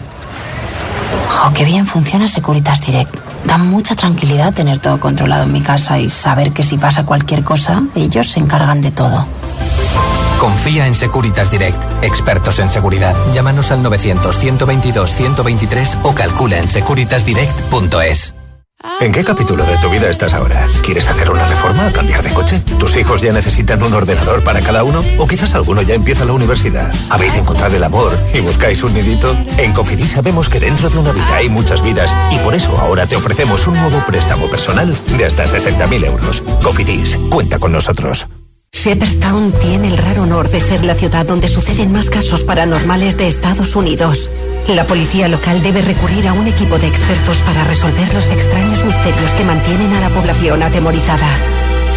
Jo, 1.30 1.54
qué 1.54 1.64
bien 1.66 1.86
funciona 1.86 2.28
Securitas 2.28 2.82
Direct. 2.82 3.16
Da 3.46 3.58
mucha 3.58 3.96
tranquilidad 3.96 4.54
tener 4.54 4.80
todo 4.80 5.00
controlado 5.00 5.44
en 5.44 5.52
mi 5.52 5.62
casa 5.62 6.00
y 6.00 6.10
saber 6.10 6.52
que 6.52 6.64
si 6.64 6.78
pasa 6.78 7.06
cualquier 7.06 7.44
cosa, 7.44 7.84
ellos 7.96 8.30
se 8.30 8.40
encargan 8.40 8.82
de 8.82 8.92
todo. 8.92 9.26
Confía 10.40 10.88
en 10.88 10.94
Securitas 10.94 11.52
Direct, 11.52 11.84
expertos 12.02 12.60
en 12.60 12.70
seguridad. 12.70 13.14
Llámanos 13.34 13.72
al 13.72 13.84
900-122-123 13.84 15.98
o 16.04 16.16
calcula 16.16 16.60
en 16.60 16.70
securitasdirect.es. 16.70 18.36
¿En 19.02 19.12
qué 19.12 19.26
capítulo 19.26 19.66
de 19.66 19.78
tu 19.80 19.90
vida 19.90 20.10
estás 20.10 20.34
ahora? 20.34 20.66
¿Quieres 20.82 21.10
hacer 21.10 21.30
una 21.30 21.46
reforma 21.46 21.90
o 21.90 21.92
cambiar 21.92 22.24
de 22.24 22.34
coche? 22.34 22.62
¿Tus 22.80 22.96
hijos 22.96 23.22
ya 23.22 23.34
necesitan 23.34 23.84
un 23.84 23.94
ordenador 23.94 24.42
para 24.42 24.62
cada 24.62 24.86
uno? 24.86 25.04
¿O 25.18 25.28
quizás 25.28 25.56
alguno 25.56 25.82
ya 25.82 25.96
empieza 25.96 26.24
la 26.24 26.32
universidad? 26.32 26.90
¿Habéis 27.10 27.36
encontrado 27.36 27.76
el 27.76 27.84
amor 27.84 28.18
y 28.34 28.40
buscáis 28.40 28.82
un 28.82 28.94
nidito? 28.94 29.36
En 29.58 29.74
Cofidis 29.74 30.12
sabemos 30.12 30.48
que 30.48 30.62
dentro 30.62 30.90
de 30.90 31.00
una 31.00 31.12
vida 31.12 31.36
hay 31.36 31.50
muchas 31.50 31.82
vidas 31.82 32.16
y 32.32 32.38
por 32.40 32.56
eso 32.56 32.80
ahora 32.80 33.06
te 33.06 33.18
ofrecemos 33.18 33.68
un 33.68 33.76
nuevo 33.76 34.02
préstamo 34.06 34.50
personal 34.50 34.98
de 35.18 35.26
hasta 35.26 35.44
60.000 35.44 36.06
euros. 36.06 36.42
Cofidis, 36.64 37.18
cuenta 37.30 37.60
con 37.60 37.74
nosotros. 37.74 38.26
Shepherdstown 38.80 39.52
tiene 39.60 39.90
el 39.90 39.98
raro 39.98 40.24
honor 40.24 40.50
de 40.50 40.62
ser 40.62 40.86
la 40.86 40.96
ciudad 40.96 41.26
donde 41.26 41.50
suceden 41.50 41.92
más 41.92 42.10
casos 42.10 42.44
paranormales 42.44 43.18
de 43.18 43.28
Estados 43.28 43.76
Unidos. 43.76 44.32
La 44.70 44.88
policía 44.88 45.28
local 45.28 45.62
debe 45.62 45.82
recurrir 45.82 46.30
a 46.30 46.34
un 46.34 46.48
equipo 46.48 46.80
de 46.80 46.88
expertos 46.88 47.42
para 47.42 47.66
resolver 47.66 48.14
los 48.14 48.30
extraños 48.30 48.86
misterios 48.86 49.32
que 49.32 49.44
mantienen 49.44 49.92
a 49.96 50.00
la 50.00 50.10
población 50.10 50.64
atemorizada. 50.64 51.28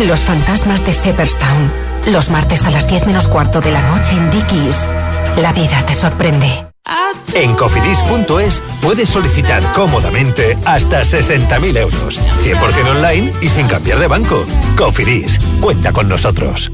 Los 0.08 0.22
fantasmas 0.22 0.84
de 0.84 0.92
Shepherdstown. 0.92 1.70
Los 2.08 2.30
martes 2.30 2.64
a 2.64 2.72
las 2.72 2.88
10 2.88 3.06
menos 3.06 3.28
cuarto 3.28 3.60
de 3.60 3.70
la 3.70 3.82
noche 3.82 4.16
en 4.16 4.28
Dickies. 4.32 4.88
La 5.40 5.52
vida 5.52 5.86
te 5.86 5.94
sorprende. 5.94 6.71
En 7.34 7.54
cofidis.es 7.54 8.62
puedes 8.82 9.08
solicitar 9.08 9.62
cómodamente 9.72 10.58
hasta 10.64 11.02
60.000 11.02 11.78
euros, 11.78 12.20
100% 12.42 12.90
online 12.90 13.32
y 13.40 13.48
sin 13.48 13.66
cambiar 13.66 13.98
de 13.98 14.06
banco. 14.06 14.44
Cofidis, 14.76 15.38
cuenta 15.60 15.92
con 15.92 16.08
nosotros. 16.08 16.70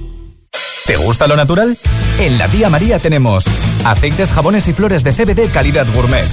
¿Te 0.87 0.97
gusta 0.97 1.27
lo 1.27 1.37
natural? 1.37 1.77
En 2.19 2.39
la 2.39 2.49
tía 2.49 2.69
María 2.69 2.99
tenemos 2.99 3.45
aceites, 3.85 4.33
jabones 4.33 4.67
y 4.69 4.73
flores 4.73 5.05
de 5.05 5.13
CBD 5.13 5.51
calidad 5.53 5.87
gourmet. 5.95 6.27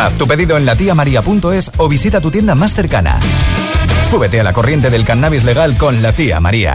Haz 0.00 0.12
tu 0.18 0.26
pedido 0.26 0.56
en 0.56 0.66
latiamaria.es 0.66 1.72
o 1.76 1.88
visita 1.88 2.20
tu 2.20 2.30
tienda 2.30 2.54
más 2.54 2.74
cercana. 2.74 3.20
Súbete 4.08 4.40
a 4.40 4.44
la 4.44 4.52
corriente 4.52 4.90
del 4.90 5.04
cannabis 5.04 5.44
legal 5.44 5.76
con 5.76 6.02
la 6.02 6.12
tía 6.12 6.40
María. 6.40 6.74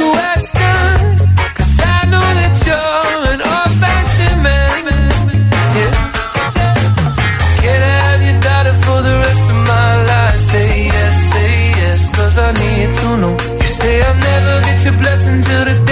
your 14.85 14.93
blessing 14.97 15.41
till 15.43 15.65
the 15.65 15.85
day 15.85 15.90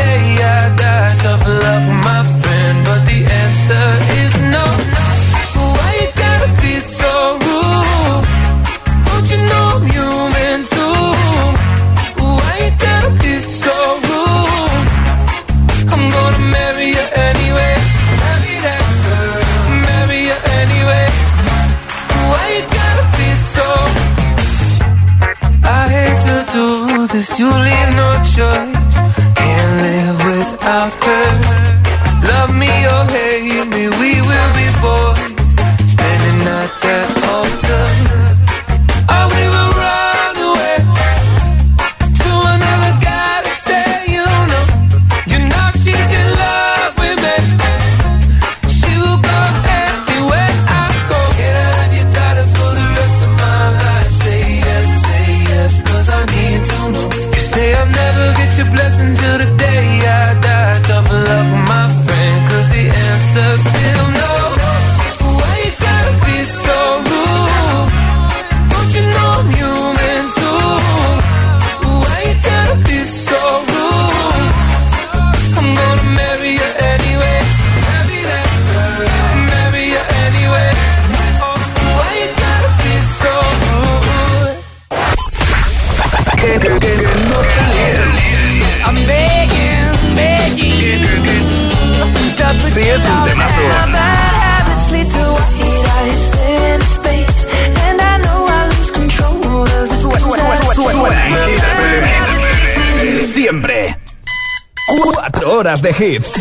horas 105.60 105.82
de 105.82 105.89
hits. 105.91 106.34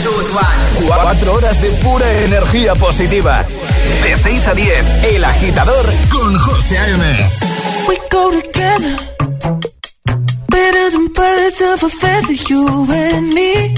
4 0.86 1.32
horas 1.34 1.60
de 1.60 1.70
pura 1.82 2.10
energía 2.24 2.74
positiva. 2.74 3.44
De 4.02 4.16
6 4.16 4.48
a 4.48 4.54
10, 4.54 5.04
El 5.04 5.24
Agitador 5.24 5.86
con 6.10 6.38
José 6.38 6.78
A.M. 6.78 7.30
We 7.88 7.96
go 8.10 8.30
together 8.30 8.96
better 10.48 10.90
than 10.90 11.06
birds 11.12 11.60
of 11.60 11.82
a 11.82 11.88
feather, 11.88 12.34
you 12.48 12.86
and 12.90 13.34
me. 13.34 13.74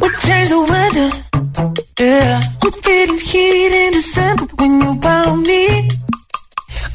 We 0.00 0.08
change 0.18 0.50
the 0.50 0.60
weather, 0.72 1.10
yeah. 1.98 2.40
I'm 2.62 2.72
feeling 2.82 3.18
heat 3.18 3.72
in 3.72 3.92
December 3.92 4.46
when 4.58 4.80
you 4.82 5.00
found 5.00 5.42
me. 5.42 6.05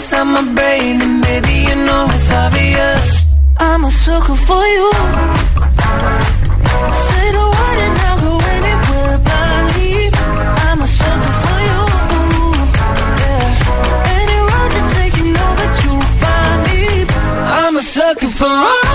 inside 0.00 0.24
my 0.24 0.40
brain, 0.54 0.98
and 1.02 1.20
baby 1.22 1.56
you 1.68 1.76
know 1.86 2.06
it's 2.16 2.30
obvious. 2.32 3.04
I'm 3.58 3.84
a 3.84 3.90
sucker 3.90 4.38
for 4.48 4.62
you. 4.76 4.88
Say 7.04 7.26
the 7.36 7.44
word 7.56 7.78
and 7.86 7.96
I'll 8.08 8.18
go 8.24 8.32
anywhere 8.56 9.18
blindly. 9.26 10.08
I'm 10.64 10.80
a 10.80 10.88
sucker 10.98 11.34
for 11.42 11.58
you. 11.68 11.80
Yeah. 13.22 14.16
Any 14.20 14.38
road 14.48 14.70
you 14.76 14.84
take, 14.96 15.14
you 15.20 15.26
know 15.36 15.50
that 15.60 15.72
you'll 15.82 16.08
find 16.22 16.60
me. 16.68 16.80
I'm 17.60 17.76
a 17.76 17.82
sucker 17.82 18.32
for 18.38 18.89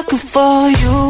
sucker 0.00 0.16
for 0.16 0.70
you. 0.70 1.09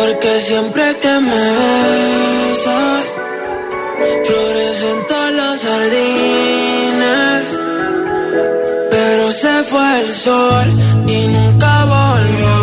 Porque 0.00 0.40
siempre 0.40 0.96
que 1.02 1.14
me 1.28 1.44
besas, 1.58 3.04
florecen 4.26 4.98
todos 5.08 5.32
los 5.40 5.56
jardines. 5.66 7.44
Pero 8.90 9.24
se 9.42 9.64
fue 9.70 10.00
el 10.00 10.10
sol 10.10 10.68
y 11.06 11.26
nunca 11.36 11.72
volvió. 11.96 12.56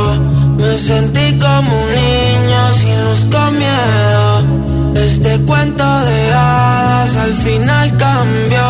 Me 0.58 0.78
sentí 0.80 1.38
como 1.38 1.72
un 1.84 1.90
niño 2.04 2.62
sin 2.80 3.04
luz 3.06 3.22
con 3.32 3.50
miedo. 3.64 4.96
Este 4.96 5.40
cuento 5.46 5.84
de 6.10 6.34
hadas 6.34 7.16
al 7.18 7.34
final 7.46 7.98
cambió. 7.98 8.68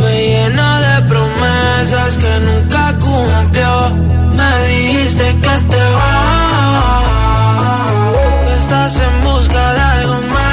Me 0.00 0.14
llenó 0.32 0.70
de 0.86 0.96
promesas 1.10 2.16
que 2.22 2.32
nunca 2.48 2.82
cumplió. 3.04 3.72
Me 4.38 4.50
dijiste 4.68 5.26
que 5.42 5.54
te 5.72 5.82
vas, 5.98 6.27
en 8.96 9.22
busca 9.22 9.72
de 9.74 9.80
algo 9.80 10.14
más. 10.34 10.48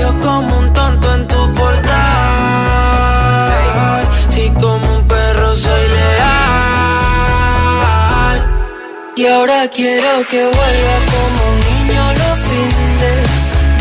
Yo 0.00 0.08
como 0.20 0.58
un 0.58 0.72
tonto 0.72 1.14
en 1.14 1.26
tu 1.26 1.54
portal. 1.54 1.92
Si 4.28 4.48
como 4.50 4.94
un 4.96 5.02
perro 5.08 5.54
soy 5.56 5.88
leal. 5.96 6.36
Y 9.16 9.26
ahora 9.26 9.68
quiero 9.68 10.24
que 10.30 10.44
vuelva 10.44 10.96
como 11.12 11.38
un 11.50 11.58
niño 11.70 12.02
los 12.20 12.38
fines. 12.46 13.26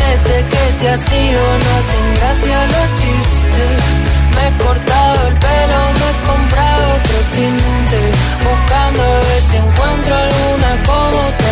Desde 0.01 0.37
que 0.51 0.63
te 0.79 0.85
has 0.89 1.05
ido 1.13 1.43
no 1.61 1.69
hacen 1.77 2.05
gracia 2.17 2.57
los 2.73 2.87
chistes. 2.99 3.77
Me 4.35 4.41
he 4.47 4.51
cortado 4.63 5.19
el 5.27 5.35
pelo, 5.45 5.79
me 5.99 6.07
he 6.09 6.15
comprado 6.29 6.83
otro 6.95 7.17
tinte. 7.35 8.01
Buscando 8.47 9.01
a 9.03 9.19
ver 9.27 9.41
si 9.49 9.55
encuentro 9.57 10.13
alguna 10.15 10.71
como 10.89 11.21
te 11.39 11.44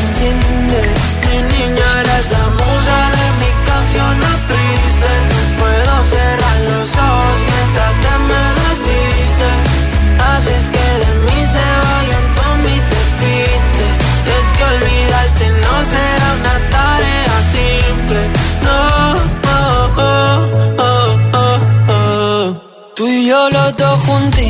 Mi 1.25 1.37
niña 1.53 1.87
eres 2.01 2.25
la 2.35 2.45
musa 2.59 2.97
de 3.17 3.25
mis 3.41 3.55
canciones 3.69 4.35
tristes. 4.49 5.21
No 5.31 5.41
puedo 5.59 5.93
cerrar 6.13 6.57
los 6.69 6.89
ojos 7.07 7.37
mientras 7.49 7.93
te 8.03 8.13
me 8.29 8.43
desvistes. 8.63 9.61
Haces 10.29 10.63
que 10.73 10.87
de 11.03 11.11
mí 11.25 11.39
se 11.55 11.65
vayan 11.85 12.25
todo 12.35 12.55
mi 12.65 12.77
te 12.91 13.01
quite. 13.19 13.85
Es 14.37 14.47
que 14.55 14.63
olvidarte 14.73 15.45
no 15.65 15.73
será 15.93 16.27
una 16.39 16.55
tarea 16.75 17.37
simple. 17.57 18.21
No, 18.65 18.79
oh, 19.57 19.89
oh, 19.97 20.41
oh, 20.77 21.11
oh, 21.41 21.59
oh. 21.97 22.45
Tú 22.95 23.07
y 23.07 23.27
yo 23.27 23.49
los 23.49 23.77
dos 23.77 23.99
juntitos 24.01 24.43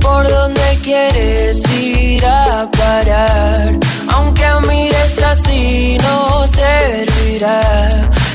por 0.00 0.28
dónde 0.28 0.78
quieres 0.82 1.62
ir 1.72 2.24
a 2.24 2.65
parar. 2.86 3.70
Aunque 4.14 4.46
mires 4.68 5.14
así 5.32 5.98
no 6.04 6.46
servirá. 6.46 7.60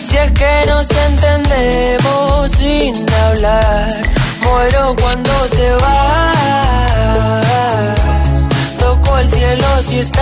Si 0.08 0.16
es 0.24 0.32
que 0.40 0.54
nos 0.72 0.88
entendemos 1.08 2.52
sin 2.60 2.94
hablar, 3.26 4.02
muero 4.46 4.84
cuando 5.02 5.34
te 5.58 5.70
vas. 5.84 7.48
Toco 8.82 9.10
el 9.20 9.28
cielo 9.36 9.70
si 9.88 9.96
estás 10.00 10.22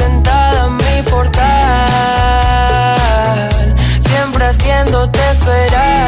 sentada 0.00 0.60
en 0.68 0.74
mi 0.84 0.96
portal, 1.10 1.44
siempre 4.08 4.42
haciéndote 4.52 5.20
esperar. 5.34 6.06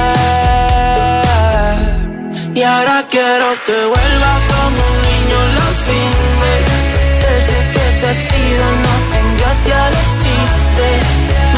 Y 2.59 2.61
ahora 2.63 2.97
quiero 3.15 3.49
que 3.67 3.79
vuelvas 3.93 4.41
como 4.53 4.83
Desde 5.89 7.71
que 7.73 7.85
te 8.01 8.07
has 8.09 8.33
ido 8.33 8.65
no 8.83 8.89
hacen 8.97 9.37
gracia 9.39 9.91
los 9.91 10.09
chistes. 10.23 11.58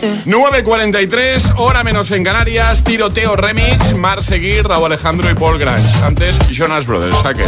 9.43, 0.00 1.54
hora 1.58 1.84
menos 1.84 2.10
en 2.10 2.24
Canarias, 2.24 2.82
tiroteo 2.84 3.36
remix, 3.36 3.94
Mar 3.96 4.22
Seguir, 4.22 4.66
Raúl 4.66 4.86
Alejandro 4.86 5.30
y 5.30 5.34
Paul 5.34 5.58
Grange. 5.58 6.04
Antes, 6.04 6.38
Jonas 6.48 6.86
Brothers, 6.86 7.18
Sacker. 7.18 7.46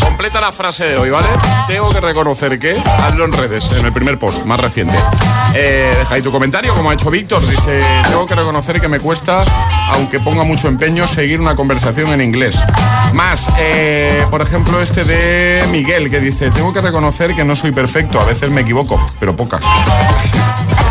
Completa 0.00 0.40
la 0.40 0.52
frase 0.52 0.84
de 0.84 0.98
hoy, 0.98 1.10
¿vale? 1.10 1.28
Tengo 1.66 1.90
que 1.90 2.00
reconocer 2.00 2.58
que, 2.58 2.76
hazlo 2.98 3.24
en 3.24 3.32
redes, 3.32 3.70
en 3.78 3.86
el 3.86 3.92
primer 3.92 4.18
post, 4.18 4.44
más 4.44 4.60
reciente. 4.60 4.96
Eh, 5.54 5.94
deja 5.98 6.14
ahí 6.14 6.22
tu 6.22 6.30
comentario, 6.30 6.74
como 6.74 6.90
ha 6.90 6.94
hecho 6.94 7.10
Víctor. 7.10 7.46
Dice, 7.46 7.80
tengo 8.08 8.26
que 8.26 8.34
reconocer 8.34 8.80
que 8.80 8.88
me 8.88 9.00
cuesta, 9.00 9.44
aunque 9.88 10.20
ponga 10.20 10.44
mucho 10.44 10.68
empeño, 10.68 11.06
seguir 11.06 11.40
una 11.40 11.54
conversación 11.54 12.10
en 12.10 12.20
inglés. 12.20 12.58
Más, 13.14 13.46
eh, 13.58 14.26
por 14.30 14.42
ejemplo, 14.42 14.82
este 14.82 15.04
de 15.04 15.64
Miguel, 15.70 16.10
que 16.10 16.20
dice, 16.20 16.50
tengo 16.50 16.72
que 16.72 16.82
reconocer 16.82 17.34
que 17.34 17.44
no 17.44 17.56
soy 17.56 17.72
perfecto, 17.72 18.20
a 18.20 18.24
veces 18.24 18.50
me 18.50 18.60
equivoco, 18.60 19.04
pero 19.18 19.34
pocas. 19.34 19.62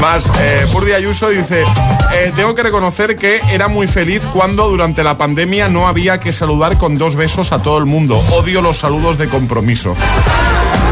Más, 0.00 0.30
eh, 0.40 0.66
Purdi 0.72 0.92
Ayuso 0.92 1.28
dice, 1.28 1.64
eh, 2.14 2.32
tengo 2.36 2.54
que 2.54 2.62
reconocer 2.62 3.16
que 3.16 3.40
era 3.50 3.68
muy 3.68 3.86
feliz 3.86 4.22
cuando 4.32 4.68
durante 4.68 5.02
la 5.02 5.18
pandemia 5.18 5.68
no 5.68 5.88
había 5.88 6.20
que 6.20 6.32
saludar 6.32 6.78
con 6.78 6.98
dos 6.98 7.16
besos 7.16 7.52
a 7.52 7.62
todo 7.62 7.78
el 7.78 7.86
mundo. 7.86 8.16
Odio 8.32 8.62
los 8.62 8.76
saludos 8.78 9.18
de 9.18 9.28
compromiso. 9.28 9.96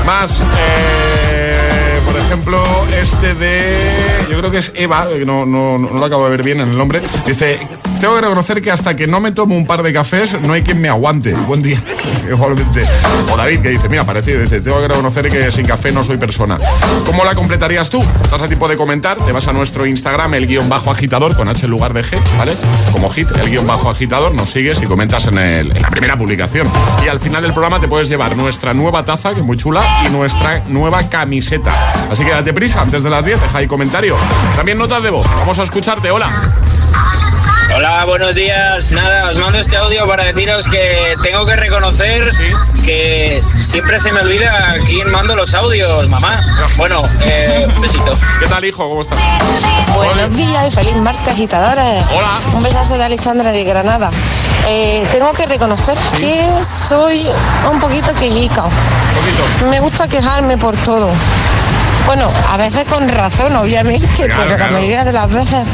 Más, 0.04 0.40
eh, 0.40 2.00
por 2.04 2.16
ejemplo, 2.16 2.62
este 3.00 3.34
de... 3.34 4.26
Yo 4.28 4.38
creo 4.38 4.50
que 4.50 4.59
es 4.59 4.72
Eva, 4.74 5.07
no, 5.24 5.46
no, 5.46 5.78
no 5.78 5.88
lo 5.88 6.04
acabo 6.04 6.24
de 6.24 6.30
ver 6.30 6.42
bien 6.42 6.61
en 6.61 6.70
el 6.70 6.76
nombre. 6.76 7.00
Dice, 7.26 7.59
tengo 8.01 8.14
que 8.16 8.20
reconocer 8.20 8.62
que 8.62 8.70
hasta 8.70 8.94
que 8.97 9.07
no 9.07 9.20
me 9.20 9.32
tomo 9.32 9.57
un 9.57 9.66
par 9.66 9.82
de 9.82 9.92
cafés 9.92 10.40
no 10.42 10.53
hay 10.53 10.62
quien 10.62 10.80
me 10.80 10.88
aguante. 10.88 11.32
Buen 11.34 11.62
día. 11.62 11.82
Igualmente. 12.30 12.84
O 13.32 13.36
David 13.36 13.61
que 13.61 13.68
dice, 13.70 13.88
mira, 13.88 14.05
parecido, 14.05 14.40
dice, 14.40 14.61
tengo 14.61 14.80
que 14.80 14.88
reconocer 14.88 15.30
que 15.30 15.51
sin 15.51 15.66
café 15.66 15.92
no 15.92 16.03
soy 16.05 16.16
persona. 16.16 16.59
¿Cómo 17.05 17.24
la 17.24 17.34
completarías 17.34 17.88
tú? 17.90 18.03
Estás 18.22 18.42
a 18.42 18.49
tipo 18.49 18.68
de 18.68 18.76
comentar, 18.76 19.16
te 19.18 19.32
vas 19.32 19.47
a 19.49 19.53
nuestro 19.53 19.86
Instagram, 19.86 20.34
el 20.34 20.47
guion 20.47 20.68
bajo 20.68 20.90
agitador, 20.90 21.36
con 21.36 21.49
H 21.49 21.64
en 21.64 21.70
lugar 21.70 21.92
de 21.94 22.05
G, 22.05 22.18
¿vale? 22.38 22.55
Como 22.92 23.09
hit, 23.11 23.30
el 23.30 23.49
guion 23.51 23.66
bajo 23.66 23.88
agitador, 23.90 24.34
nos 24.34 24.51
sigues 24.51 24.80
y 24.82 24.86
comentas 24.86 25.26
en, 25.26 25.38
el- 25.38 25.76
en 25.76 25.82
la 25.82 25.90
primera 25.90 26.16
publicación. 26.18 26.68
Y 27.05 27.09
al 27.09 27.20
final 27.20 27.42
del 27.42 27.53
programa 27.53 27.80
te 27.80 27.88
puedes 27.88 28.09
llevar 28.09 28.36
nuestra 28.36 28.74
nueva 28.74 29.05
taza, 29.05 29.32
que 29.32 29.40
es 29.40 29.47
muy 29.47 29.57
chula, 29.57 29.82
y 30.07 30.11
nuestra 30.11 30.62
nueva 30.68 31.09
camiseta. 31.09 31.72
Así 32.11 32.24
que 32.24 32.30
date 32.30 32.53
prisa, 32.53 32.80
antes 32.82 33.03
de 33.03 33.11
las 33.11 33.24
10, 33.24 33.40
deja 33.40 33.59
ahí 33.59 33.66
comentario. 33.66 34.16
También 34.57 34.78
notas 34.78 35.03
de 35.03 35.11
voz. 35.11 35.26
Vamos 35.38 35.59
a 35.59 35.62
escucharte, 35.62 36.11
hola. 36.11 36.30
Hola, 37.77 38.07
buenos 38.07 38.35
días. 38.35 38.91
Nada, 38.91 39.29
os 39.29 39.37
mando 39.37 39.59
este 39.59 39.77
audio 39.77 40.09
para 40.09 40.24
deciros 40.24 40.66
que 40.66 41.14
tengo 41.22 41.45
que 41.45 41.57
reconocer 41.57 42.31
que 42.83 43.43
siempre 43.55 44.01
se 44.01 44.12
me 44.12 44.20
olvida 44.20 44.77
quién 44.87 45.11
mando 45.11 45.37
los 45.37 45.53
audios, 45.53 46.09
mamá. 46.09 46.41
Bueno, 46.79 47.03
eh, 47.20 47.68
un 47.77 47.83
besito. 47.83 48.18
¿Qué 48.41 48.47
tal, 48.47 48.64
hijo? 48.64 48.89
¿Cómo 48.89 49.03
estás? 49.03 49.18
Buenos 49.95 50.35
días 50.35 50.68
y 50.68 50.70
feliz 50.70 50.97
martes, 50.97 51.29
agitadores. 51.29 52.03
Hola. 52.12 52.31
Un 52.55 52.62
besazo 52.62 52.97
de 52.97 53.05
Alexandra 53.05 53.53
de 53.53 53.62
Granada. 53.64 54.11
Eh, 54.68 55.07
tengo 55.12 55.35
que 55.35 55.45
reconocer 55.45 55.99
que 56.16 56.49
soy 56.62 57.29
un 57.70 57.79
poquito 57.79 58.14
quejica. 58.14 58.64
Me 59.68 59.81
gusta 59.81 60.09
quejarme 60.09 60.57
por 60.57 60.74
todo. 60.79 61.11
Bueno, 62.07 62.31
a 62.51 62.57
veces 62.57 62.85
con 62.85 63.07
razón, 63.09 63.55
obviamente, 63.57 64.09
pero 64.16 64.57
la 64.57 64.68
mayoría 64.68 65.03
de 65.05 65.12
las 65.12 65.29
veces, 65.29 65.64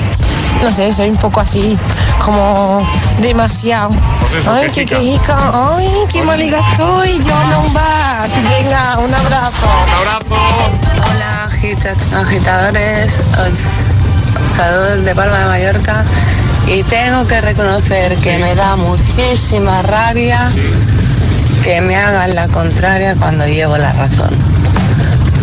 no 0.62 0.70
sé, 0.72 0.92
soy 0.92 1.08
un 1.10 1.16
poco 1.16 1.40
así, 1.40 1.78
como 2.24 2.86
demasiado. 3.20 3.90
Pues 4.20 4.34
eso, 4.34 4.52
ay, 4.52 4.68
qué 4.72 4.86
quejica. 4.86 5.36
ay, 5.76 5.88
qué 6.12 6.22
maliga 6.22 6.58
estoy, 6.72 7.18
yo 7.22 7.34
no 7.50 7.72
va. 7.74 8.26
Venga, 8.50 8.98
un 8.98 9.12
abrazo. 9.14 9.66
Un 9.86 10.08
abrazo. 10.08 10.42
Hola, 11.14 11.44
agita- 11.46 11.96
agitadores. 12.20 13.20
Os 13.50 14.56
saludo 14.56 14.96
de 15.02 15.14
Palma 15.14 15.38
de 15.38 15.44
Mallorca. 15.46 16.04
Y 16.66 16.82
tengo 16.84 17.26
que 17.26 17.40
reconocer 17.40 18.14
que 18.16 18.38
me 18.38 18.54
da 18.54 18.76
muchísima 18.76 19.82
rabia 19.82 20.48
que 21.64 21.80
me 21.80 21.96
hagan 21.96 22.34
la 22.34 22.48
contraria 22.48 23.14
cuando 23.16 23.46
llevo 23.46 23.76
la 23.78 23.92
razón. 23.92 24.30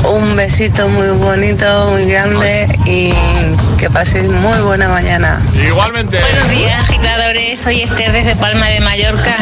Un 0.05 0.35
besito 0.35 0.87
muy 0.89 1.09
bonito, 1.09 1.65
muy 1.91 2.05
grande 2.05 2.67
y 2.85 3.13
que 3.77 3.89
paséis 3.89 4.29
muy 4.29 4.57
buena 4.59 4.89
mañana. 4.89 5.39
Igualmente. 5.55 6.19
Buenos 6.19 6.49
días, 6.49 6.89
agitadores. 6.89 7.59
Soy 7.59 7.81
Esther 7.81 8.11
desde 8.11 8.35
Palma 8.35 8.67
de 8.67 8.79
Mallorca. 8.79 9.37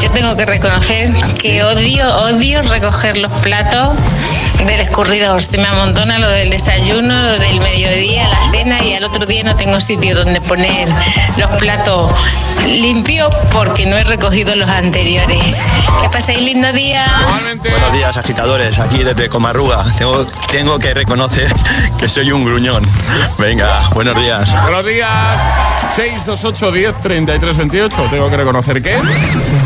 Yo 0.00 0.10
tengo 0.10 0.36
que 0.36 0.44
reconocer 0.44 1.12
que 1.40 1.62
odio, 1.62 2.08
odio 2.16 2.62
recoger 2.62 3.16
los 3.16 3.32
platos 3.38 3.96
del 4.66 4.80
escurridor. 4.80 5.42
Se 5.42 5.58
me 5.58 5.66
amontona 5.66 6.18
lo 6.18 6.28
del 6.28 6.50
desayuno, 6.50 7.22
lo 7.22 7.38
del 7.38 7.60
mediodía, 7.60 8.28
la 8.28 8.48
cena 8.48 8.84
y 8.84 8.94
al 8.94 9.04
otro 9.04 9.24
día 9.26 9.42
no 9.42 9.56
tengo 9.56 9.80
sitio 9.80 10.14
donde 10.14 10.40
poner 10.40 10.88
los 11.36 11.50
platos 11.56 12.12
limpios 12.66 13.32
porque 13.52 13.86
no 13.86 13.96
he 13.96 14.04
recogido 14.04 14.54
los 14.56 14.68
anteriores. 14.68 15.42
Que 16.02 16.08
paséis 16.10 16.40
lindo 16.40 16.72
día. 16.72 17.06
Buenos 17.62 17.92
días, 17.92 18.16
agitadores, 18.16 18.78
aquí 18.80 19.02
desde 19.04 19.28
Comarruga. 19.28 19.84
Tengo, 19.96 20.26
tengo 20.50 20.78
que 20.78 20.94
reconocer 20.94 21.52
que 21.98 22.08
soy 22.08 22.30
un 22.32 22.44
gruñón. 22.44 22.86
Venga, 23.38 23.88
buenos 23.94 24.16
días. 24.16 24.52
Buenos 24.62 24.86
días. 24.86 25.08
628 25.94 26.72
10 26.72 27.00
33 27.00 27.56
28. 27.56 28.02
Tengo 28.10 28.30
que 28.30 28.36
reconocer 28.36 28.82
que. 28.82 28.96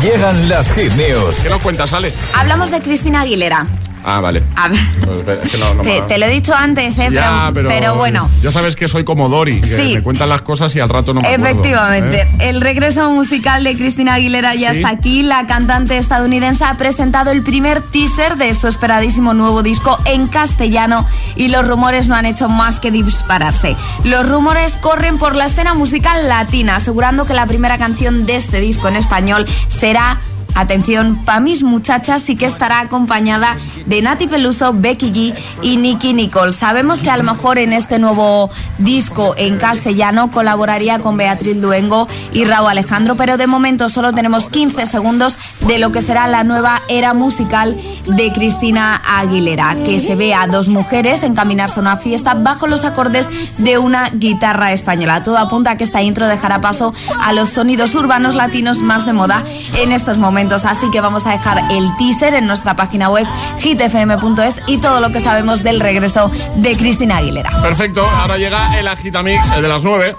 Llegan 0.01 0.49
las 0.49 0.71
hit 0.73 0.91
news. 0.93 1.35
¿Qué 1.35 1.49
nos 1.49 1.61
cuentas, 1.61 1.93
Ale? 1.93 2.13
Hablamos 2.33 2.71
de 2.71 2.81
Cristina 2.81 3.21
Aguilera. 3.21 3.67
Ah, 4.05 4.19
vale. 4.19 4.43
A 4.55 4.67
ver. 4.67 4.79
Pues, 5.23 5.39
es 5.45 5.51
que 5.51 5.57
no, 5.57 5.73
no 5.75 5.81
Te, 5.81 6.01
te 6.01 6.17
lo 6.17 6.25
he 6.25 6.29
dicho 6.29 6.53
antes, 6.53 6.97
¿eh? 6.99 7.07
Ya, 7.11 7.51
pero, 7.53 7.69
pero 7.69 7.95
bueno. 7.95 8.29
Ya 8.41 8.51
sabes 8.51 8.75
que 8.75 8.87
soy 8.87 9.03
como 9.03 9.29
Dori, 9.29 9.61
que 9.61 9.77
Sí. 9.77 9.93
me 9.95 10.03
cuentan 10.03 10.29
las 10.29 10.41
cosas 10.41 10.75
y 10.75 10.79
al 10.79 10.89
rato 10.89 11.13
no 11.13 11.21
me 11.21 11.27
acuerdo, 11.27 11.45
Efectivamente, 11.47 12.21
¿eh? 12.21 12.49
el 12.49 12.61
regreso 12.61 13.09
musical 13.11 13.63
de 13.63 13.75
Cristina 13.77 14.15
Aguilera 14.15 14.55
ya 14.55 14.71
Sí. 14.71 14.77
está 14.77 14.89
aquí. 14.89 15.23
La 15.23 15.45
cantante 15.47 15.97
estadounidense 15.97 16.63
ha 16.65 16.73
presentado 16.75 17.31
el 17.31 17.43
primer 17.43 17.81
teaser 17.81 18.35
de 18.37 18.53
su 18.53 18.67
esperadísimo 18.67 19.33
nuevo 19.33 19.63
disco 19.63 19.97
en 20.05 20.27
castellano 20.27 21.05
y 21.35 21.47
los 21.47 21.67
rumores 21.67 22.07
no 22.07 22.15
han 22.15 22.25
hecho 22.25 22.49
más 22.49 22.79
que 22.79 22.91
dispararse. 22.91 23.75
Los 24.03 24.27
rumores 24.29 24.75
corren 24.77 25.17
por 25.17 25.35
la 25.35 25.45
escena 25.45 25.73
musical 25.73 26.27
latina, 26.27 26.75
asegurando 26.77 27.25
que 27.25 27.33
la 27.33 27.45
primera 27.45 27.77
canción 27.77 28.25
de 28.25 28.35
este 28.35 28.59
disco 28.59 28.87
en 28.87 28.95
español 28.97 29.45
será 29.67 30.19
Atención, 30.55 31.19
pa' 31.25 31.39
mis 31.39 31.63
muchachas 31.63 32.21
sí 32.21 32.35
que 32.35 32.45
estará 32.45 32.79
acompañada 32.79 33.57
de 33.87 34.01
Nati 34.03 34.27
Peluso, 34.27 34.71
Becky 34.73 35.11
G 35.11 35.35
y 35.63 35.77
Nicky 35.77 36.13
Nicole. 36.13 36.53
Sabemos 36.53 37.01
que 37.01 37.09
a 37.09 37.17
lo 37.17 37.23
mejor 37.23 37.57
en 37.57 37.73
este 37.73 37.97
nuevo 37.97 38.51
disco 38.77 39.33
en 39.37 39.57
castellano 39.57 40.29
colaboraría 40.29 40.99
con 40.99 41.17
Beatriz 41.17 41.57
Luengo 41.57 42.07
y 42.33 42.45
Raúl 42.45 42.69
Alejandro, 42.69 43.15
pero 43.15 43.37
de 43.37 43.47
momento 43.47 43.89
solo 43.89 44.13
tenemos 44.13 44.49
15 44.49 44.85
segundos 44.85 45.39
de 45.61 45.79
lo 45.79 45.91
que 45.91 46.01
será 46.01 46.27
la 46.27 46.43
nueva 46.43 46.83
era 46.87 47.15
musical 47.15 47.75
de 48.05 48.31
Cristina 48.31 49.01
Aguilera, 49.05 49.75
que 49.83 49.99
se 49.99 50.15
ve 50.15 50.35
a 50.35 50.45
dos 50.45 50.69
mujeres 50.69 51.23
encaminarse 51.23 51.79
a 51.79 51.81
una 51.81 51.97
fiesta 51.97 52.35
bajo 52.35 52.67
los 52.67 52.85
acordes 52.85 53.29
de 53.57 53.79
una 53.79 54.09
guitarra 54.09 54.71
española. 54.71 55.23
Todo 55.23 55.39
apunta 55.39 55.71
a 55.71 55.77
que 55.77 55.83
esta 55.83 56.03
intro 56.03 56.27
dejará 56.27 56.61
paso 56.61 56.93
a 57.19 57.33
los 57.33 57.49
sonidos 57.49 57.95
urbanos 57.95 58.35
latinos 58.35 58.79
más 58.79 59.07
de 59.07 59.13
moda 59.13 59.43
en 59.77 59.91
estos 59.91 60.19
momentos. 60.19 60.42
Así 60.43 60.91
que 60.91 60.99
vamos 60.99 61.25
a 61.25 61.31
dejar 61.31 61.71
el 61.71 61.95
teaser 61.97 62.33
en 62.33 62.47
nuestra 62.47 62.75
página 62.75 63.09
web 63.09 63.25
hitfm.es 63.59 64.61
y 64.67 64.77
todo 64.77 64.99
lo 64.99 65.09
que 65.11 65.21
sabemos 65.21 65.63
del 65.63 65.79
regreso 65.79 66.29
de 66.55 66.75
Cristina 66.75 67.17
Aguilera. 67.17 67.61
Perfecto, 67.61 68.05
ahora 68.19 68.37
llega 68.37 68.77
el 68.77 68.87
Agitamix, 68.87 69.49
el 69.51 69.61
de 69.61 69.67
las 69.69 69.83
9. 69.83 70.17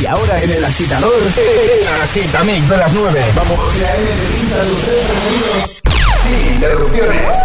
Y 0.00 0.06
ahora 0.06 0.42
en 0.42 0.50
el 0.50 0.64
agitador, 0.64 1.12
el 1.12 2.02
agitamix 2.02 2.68
de 2.68 2.76
las 2.78 2.94
9. 2.94 3.24
Vamos. 3.36 3.58
Sin 6.22 6.54
interrupciones. 6.54 7.36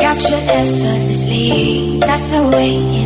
Capture 0.00 0.36
effortlessly, 0.36 1.98
that's 2.00 2.24
the 2.26 2.42
way 2.52 3.02
it 3.02 3.05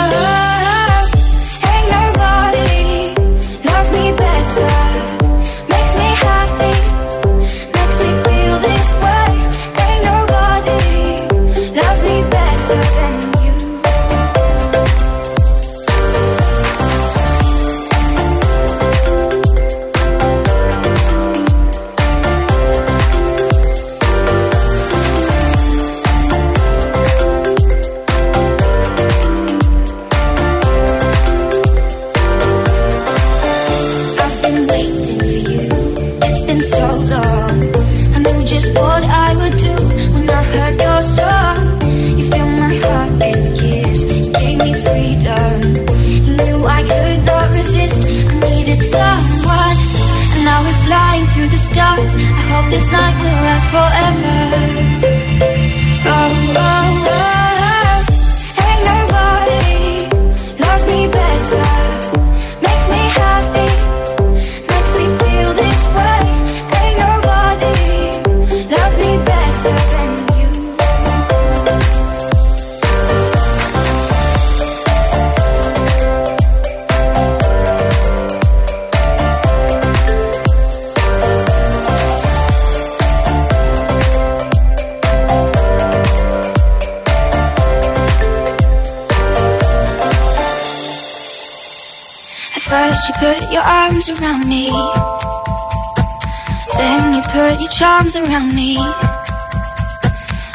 Charms 98.01 98.15
around 98.15 98.55
me. 98.55 98.77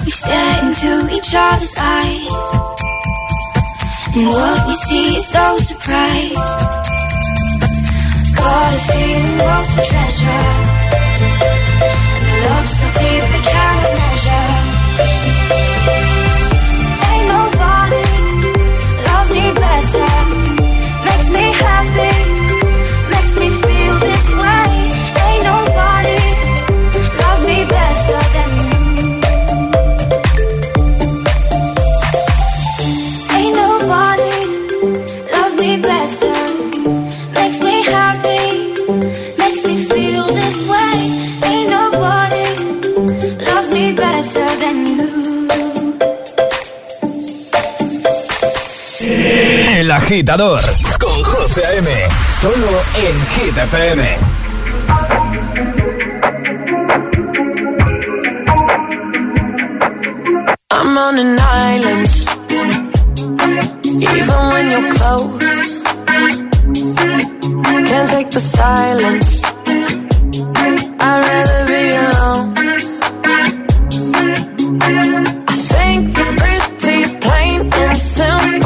We 0.04 0.10
stare 0.10 0.64
into 0.64 1.14
each 1.14 1.32
other's 1.34 1.74
eyes. 1.78 2.46
And 4.16 4.28
what 4.28 4.66
we 4.66 4.72
see 4.72 5.16
is 5.16 5.32
no 5.32 5.56
surprise. 5.58 6.50
Got 8.34 8.74
a 8.74 8.80
feeling 8.88 9.38
lost 9.38 9.70
for 9.74 9.84
treasure. 9.90 10.44
And 12.26 12.44
love 12.46 12.68
so 12.68 12.86
deep 12.98 13.24
it 13.36 13.44
cannot 13.44 13.94
measure 13.98 14.55
agitador 50.06 50.60
con 51.00 51.20
José 51.24 51.66
A.M. 51.66 51.90
Solo 52.40 52.80
en 52.94 53.16
Hit 53.34 53.56
FM. 53.56 54.18
I'm 60.70 60.96
on 60.96 61.18
an 61.18 61.36
island. 61.40 62.08
Even 63.84 64.40
when 64.52 64.70
you're 64.70 64.90
close, 64.92 65.82
can't 67.88 68.08
take 68.08 68.30
the 68.30 68.40
silence. 68.40 69.42
I'd 71.00 71.20
rather 71.26 71.66
be 71.66 71.82
alone. 72.06 72.54
I 75.48 75.56
think 75.72 76.16
it's 76.16 76.34
pretty 76.40 77.18
plain 77.18 77.58
and 77.74 77.98
simple. 77.98 78.65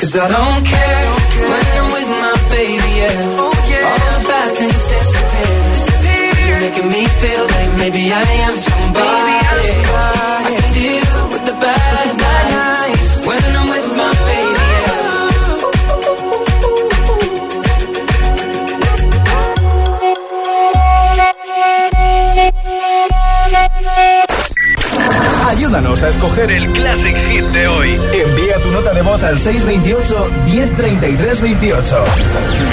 cause 0.00 0.16
I 0.16 0.28
don't 0.28 0.64
care 0.64 1.06
when 1.50 1.64
I'm 1.76 1.88
with 1.92 2.08
my 2.08 2.34
baby. 2.48 2.90
Yeah, 3.00 3.36
oh 3.44 3.52
yeah. 3.68 3.88
All 3.90 4.00
the 4.00 4.28
bad 4.28 4.50
things 4.56 4.82
disappear. 4.92 5.54
You're 6.48 6.60
making 6.60 6.88
me 6.88 7.04
feel 7.20 7.44
like 7.56 7.70
maybe 7.78 8.02
I 8.10 8.24
am 8.48 8.54
somebody. 8.56 9.36
I 9.36 9.39
Ayúdanos 25.80 26.02
a 26.02 26.08
escoger 26.10 26.50
el 26.50 26.66
Classic 26.72 27.16
Hit 27.30 27.44
de 27.46 27.66
hoy. 27.66 27.98
Envía 28.12 28.58
tu 28.62 28.70
nota 28.70 28.92
de 28.92 29.00
voz 29.00 29.22
al 29.22 29.38
628 29.38 30.30
1033 30.44 31.40
28. 31.40 32.04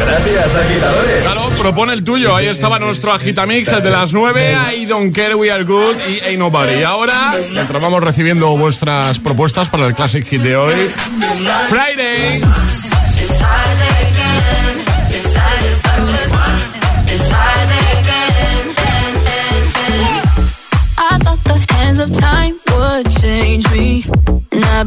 Gracias, 0.06 0.56
agitadores. 0.56 1.24
Claro, 1.24 1.50
propone 1.58 1.94
el 1.94 2.04
tuyo. 2.04 2.36
Ahí 2.36 2.48
estaba 2.48 2.80
nuestro 2.80 3.14
agitamix, 3.14 3.70
el 3.70 3.82
de 3.82 3.92
las 3.92 4.12
9. 4.12 4.58
I 4.76 4.86
don't 4.86 5.16
care, 5.16 5.36
we 5.36 5.50
are 5.50 5.64
good 5.64 5.96
y 6.10 6.20
Ain't 6.28 6.40
nobody. 6.40 6.82
Y 6.82 6.84
ahora, 6.84 7.32
mientras 7.54 7.82
vamos 7.82 8.04
recibiendo 8.04 8.58
vuestras 8.58 9.22
propuestas 9.22 9.70
para 9.70 9.88
el 9.88 9.96
Classic 9.96 10.28
Hit 10.28 10.42
de 10.42 10.58
hoy, 10.58 10.76
Friday. 11.70 12.42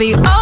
Be 0.00 0.14
over 0.14 0.39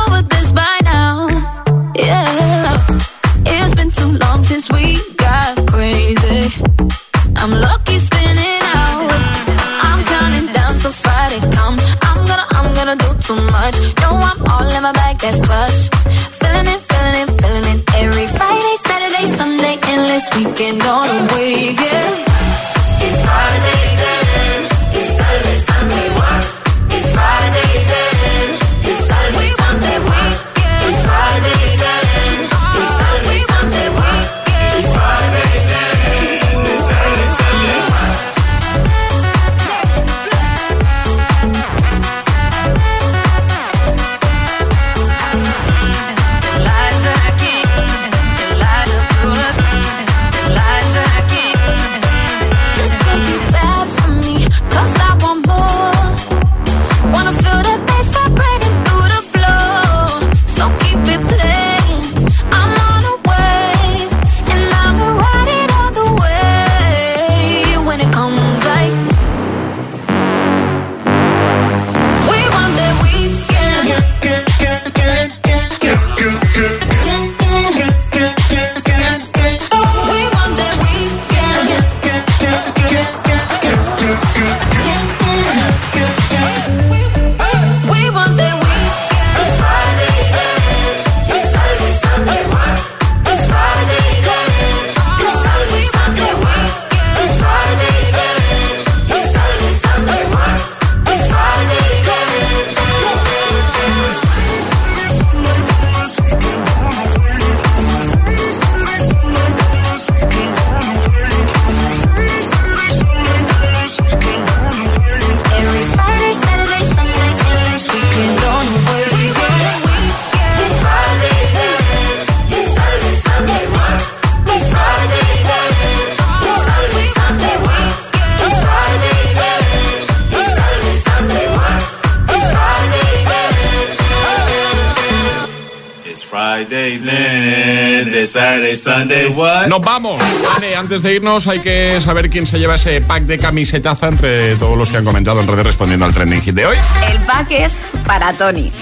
Nos 139.69 139.81
vamos. 139.81 140.21
Vale, 140.55 140.77
antes 140.77 141.03
de 141.03 141.15
irnos 141.15 141.47
hay 141.47 141.61
que 141.61 142.01
saber 142.01 142.31
quién 142.31 142.47
se 142.47 142.59
lleva 142.59 142.75
ese 142.75 143.01
pack 143.01 143.25
de 143.25 143.39
camisetaza 143.39 144.09
entre 144.09 144.57
todos 144.57 144.77
los 144.77 144.91
que 144.91 144.99
han 144.99 145.05
comentado 145.05 145.41
en 145.41 145.47
redes 145.47 145.65
respondiendo 145.65 146.07
al 146.07 146.13
trending 146.13 146.41
hit 146.43 146.55
de 146.55 146.67
hoy. 146.67 146.77
El 147.11 147.21
pack 147.21 147.51
es 147.51 147.73
para 148.07 148.33
Tony. 148.33 148.73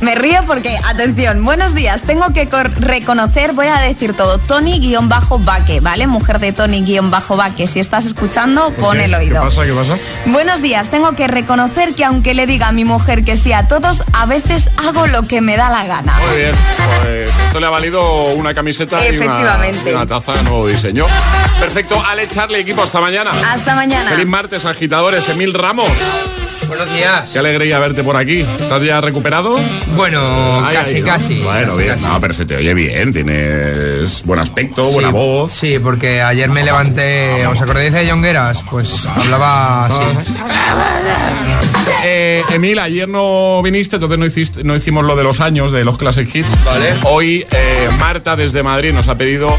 Me 0.00 0.14
río 0.14 0.40
porque, 0.46 0.76
atención, 0.84 1.42
buenos 1.42 1.74
días. 1.74 2.02
Tengo 2.02 2.26
que 2.34 2.46
reconocer, 2.80 3.52
voy 3.54 3.68
a 3.68 3.80
decir 3.80 4.12
todo. 4.14 4.36
Tony-Baque, 4.38 5.80
¿vale? 5.80 6.06
Mujer 6.06 6.38
de 6.38 6.52
Tony-Baque. 6.52 7.66
Si 7.66 7.80
estás 7.80 8.04
escuchando, 8.04 8.72
pon 8.72 9.00
el 9.00 9.14
oído. 9.14 9.40
¿Qué 9.40 9.46
pasa? 9.46 9.64
¿Qué 9.64 9.72
pasa? 9.72 9.96
Buenos 10.26 10.60
días, 10.60 10.90
tengo 10.90 11.12
que 11.12 11.26
reconocer 11.28 11.94
que 11.94 12.04
aunque 12.04 12.34
le 12.34 12.46
diga 12.46 12.68
a 12.68 12.72
mi 12.72 12.84
mujer 12.84 13.24
que 13.24 13.38
sí 13.38 13.52
a 13.54 13.68
todos, 13.68 14.02
a 14.12 14.26
veces 14.26 14.68
hago 14.86 15.06
lo 15.06 15.26
que 15.26 15.40
me 15.40 15.56
da 15.56 15.70
la 15.70 15.86
gana. 15.86 16.14
Muy 16.28 16.36
bien, 16.36 16.52
pues 17.02 17.30
esto 17.46 17.60
le 17.60 17.66
ha 17.66 17.70
valido 17.70 18.24
una 18.34 18.52
camiseta 18.52 18.96
y 18.96 19.16
una, 19.16 19.24
Efectivamente. 19.24 19.90
y 19.90 19.94
una 19.94 20.06
taza 20.06 20.34
de 20.34 20.42
nuevo 20.42 20.66
diseño. 20.66 21.06
Perfecto, 21.58 22.02
Ale 22.06 22.28
Charlie, 22.28 22.60
equipo, 22.60 22.82
hasta 22.82 23.00
mañana. 23.00 23.30
Hasta 23.50 23.74
mañana. 23.74 24.10
Feliz 24.10 24.26
martes, 24.26 24.66
agitadores, 24.66 25.26
Emil 25.30 25.54
Ramos. 25.54 25.90
Buenos 26.68 26.92
días. 26.94 27.30
Qué 27.32 27.38
alegría 27.38 27.78
verte 27.78 28.02
por 28.02 28.16
aquí. 28.16 28.40
¿Estás 28.40 28.82
ya 28.82 29.00
recuperado? 29.00 29.58
Bueno, 29.96 30.64
Ay, 30.66 30.74
casi, 30.76 30.96
ay, 30.96 31.00
¿no? 31.02 31.06
casi. 31.06 31.40
Bueno, 31.42 31.66
casi, 31.66 31.78
bien. 31.78 31.90
casi. 31.90 32.04
No, 32.06 32.20
pero 32.20 32.32
se 32.34 32.44
te 32.44 32.56
oye 32.56 32.74
bien. 32.74 33.12
Tienes 33.12 34.24
buen 34.24 34.40
aspecto, 34.40 34.84
buena 34.84 35.10
voz. 35.10 35.52
Sí, 35.52 35.78
porque 35.78 36.22
ayer 36.22 36.48
me 36.50 36.64
levanté. 36.64 37.46
¿Os 37.46 37.60
acordáis 37.60 37.92
de 37.92 38.08
Jongueras? 38.10 38.64
Pues 38.70 39.06
hablaba 39.06 39.86
así. 39.86 40.02
Eh, 42.04 42.42
Emil, 42.50 42.78
ayer 42.78 43.08
no 43.08 43.60
viniste, 43.62 43.96
entonces 43.96 44.18
no, 44.18 44.26
hiciste, 44.26 44.62
no 44.64 44.76
hicimos 44.76 45.04
lo 45.04 45.16
de 45.16 45.24
los 45.24 45.40
años 45.40 45.72
de 45.72 45.84
los 45.84 45.96
Classic 45.98 46.28
Hits. 46.32 46.64
Vale. 46.64 46.94
Hoy 47.04 47.46
eh, 47.50 47.88
Marta 47.98 48.36
desde 48.36 48.62
Madrid 48.62 48.92
nos 48.92 49.08
ha 49.08 49.16
pedido 49.16 49.56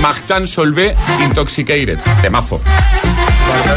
Magtan 0.00 0.46
Solvé 0.46 0.94
Intoxicated, 1.24 1.98
temazo. 2.22 2.60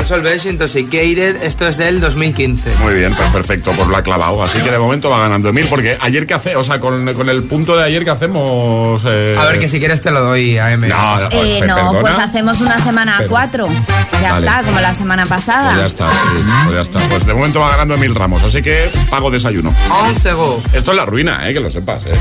Solvés 0.03 0.45
Intoxicated, 0.45 1.41
esto 1.43 1.67
es 1.67 1.77
del 1.77 1.99
2015. 1.99 2.69
Muy 2.79 2.93
bien, 2.93 3.13
pues 3.15 3.27
perfecto, 3.29 3.71
pues 3.71 3.87
lo 3.87 3.97
ha 3.97 4.03
clavado. 4.03 4.43
Así 4.43 4.59
que 4.59 4.69
de 4.69 4.77
momento 4.77 5.09
va 5.09 5.19
ganando 5.19 5.49
Emil, 5.49 5.67
porque 5.67 5.97
ayer 5.99 6.27
que 6.27 6.33
hace, 6.35 6.55
o 6.55 6.63
sea, 6.63 6.79
con, 6.79 7.11
con 7.13 7.27
el 7.29 7.43
punto 7.43 7.75
de 7.75 7.83
ayer 7.83 8.03
que 8.05 8.11
hacemos. 8.11 9.03
eh, 9.07 9.35
A 9.39 9.45
ver, 9.45 9.59
que 9.59 9.67
si 9.67 9.79
quieres 9.79 10.01
te 10.01 10.11
lo 10.11 10.21
doy 10.21 10.57
a 10.59 10.71
M. 10.71 10.87
No, 10.87 11.17
no, 11.19 11.27
Eh, 11.31 11.57
pe- 11.61 11.67
no, 11.67 11.91
pues 12.01 12.17
hacemos 12.17 12.61
una 12.61 12.79
semana 12.83 13.17
a 13.17 13.23
cuatro. 13.27 13.67
Ya 14.21 14.33
Vale. 14.33 14.47
está, 14.47 14.63
como 14.63 14.79
la 14.79 14.93
semana 14.93 15.25
pasada. 15.25 15.69
Pues 15.71 15.79
ya 15.79 15.85
está, 15.87 16.09
sí, 16.11 16.43
pues 16.65 16.75
ya 16.75 16.81
está. 16.81 16.99
Pues 17.09 17.25
de 17.25 17.33
momento 17.33 17.59
va 17.59 17.71
ganando 17.71 17.95
Emil 17.95 18.13
Ramos, 18.15 18.43
así 18.43 18.61
que 18.61 18.89
pago 19.09 19.31
desayuno. 19.31 19.73
11 20.07 20.33
go. 20.33 20.61
Esto 20.73 20.91
es 20.91 20.97
la 20.97 21.05
ruina, 21.05 21.49
eh, 21.49 21.53
que 21.53 21.59
lo 21.59 21.69
sepas, 21.69 22.05
eh. 22.05 22.11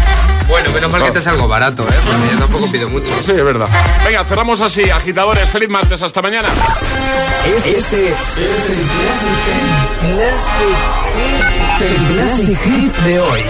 Bueno, 0.49 0.71
menos 0.73 0.91
mal 0.91 1.03
que 1.03 1.11
te 1.11 1.19
es 1.21 1.27
algo 1.27 1.49
barato, 1.49 1.83
¿eh? 1.85 1.95
Porque 2.05 2.33
yo 2.35 2.39
tampoco 2.39 2.71
pido 2.71 2.89
mucho. 2.89 3.11
Sí, 3.21 3.33
es 3.33 3.45
verdad. 3.45 3.69
Venga, 4.05 4.25
cerramos 4.25 4.61
así, 4.61 4.89
agitadores. 4.91 5.49
Feliz 5.49 5.69
martes, 5.71 6.03
hasta 6.03 6.21
mañana. 6.21 6.49
Este 7.47 7.77
es 7.77 7.77
el 7.77 8.81
Classic, 10.01 10.79
el 11.81 12.07
Classic 12.15 12.59
Hit 12.59 12.97
de 13.01 13.21
hoy. 13.21 13.45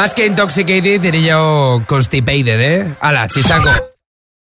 Más 0.00 0.14
que 0.14 0.24
intoxicated 0.24 0.98
diría 1.02 1.32
yo 1.32 1.82
constipated, 1.86 2.58
¿eh? 2.58 2.94
Ala, 3.00 3.28
chistaco. 3.28 3.89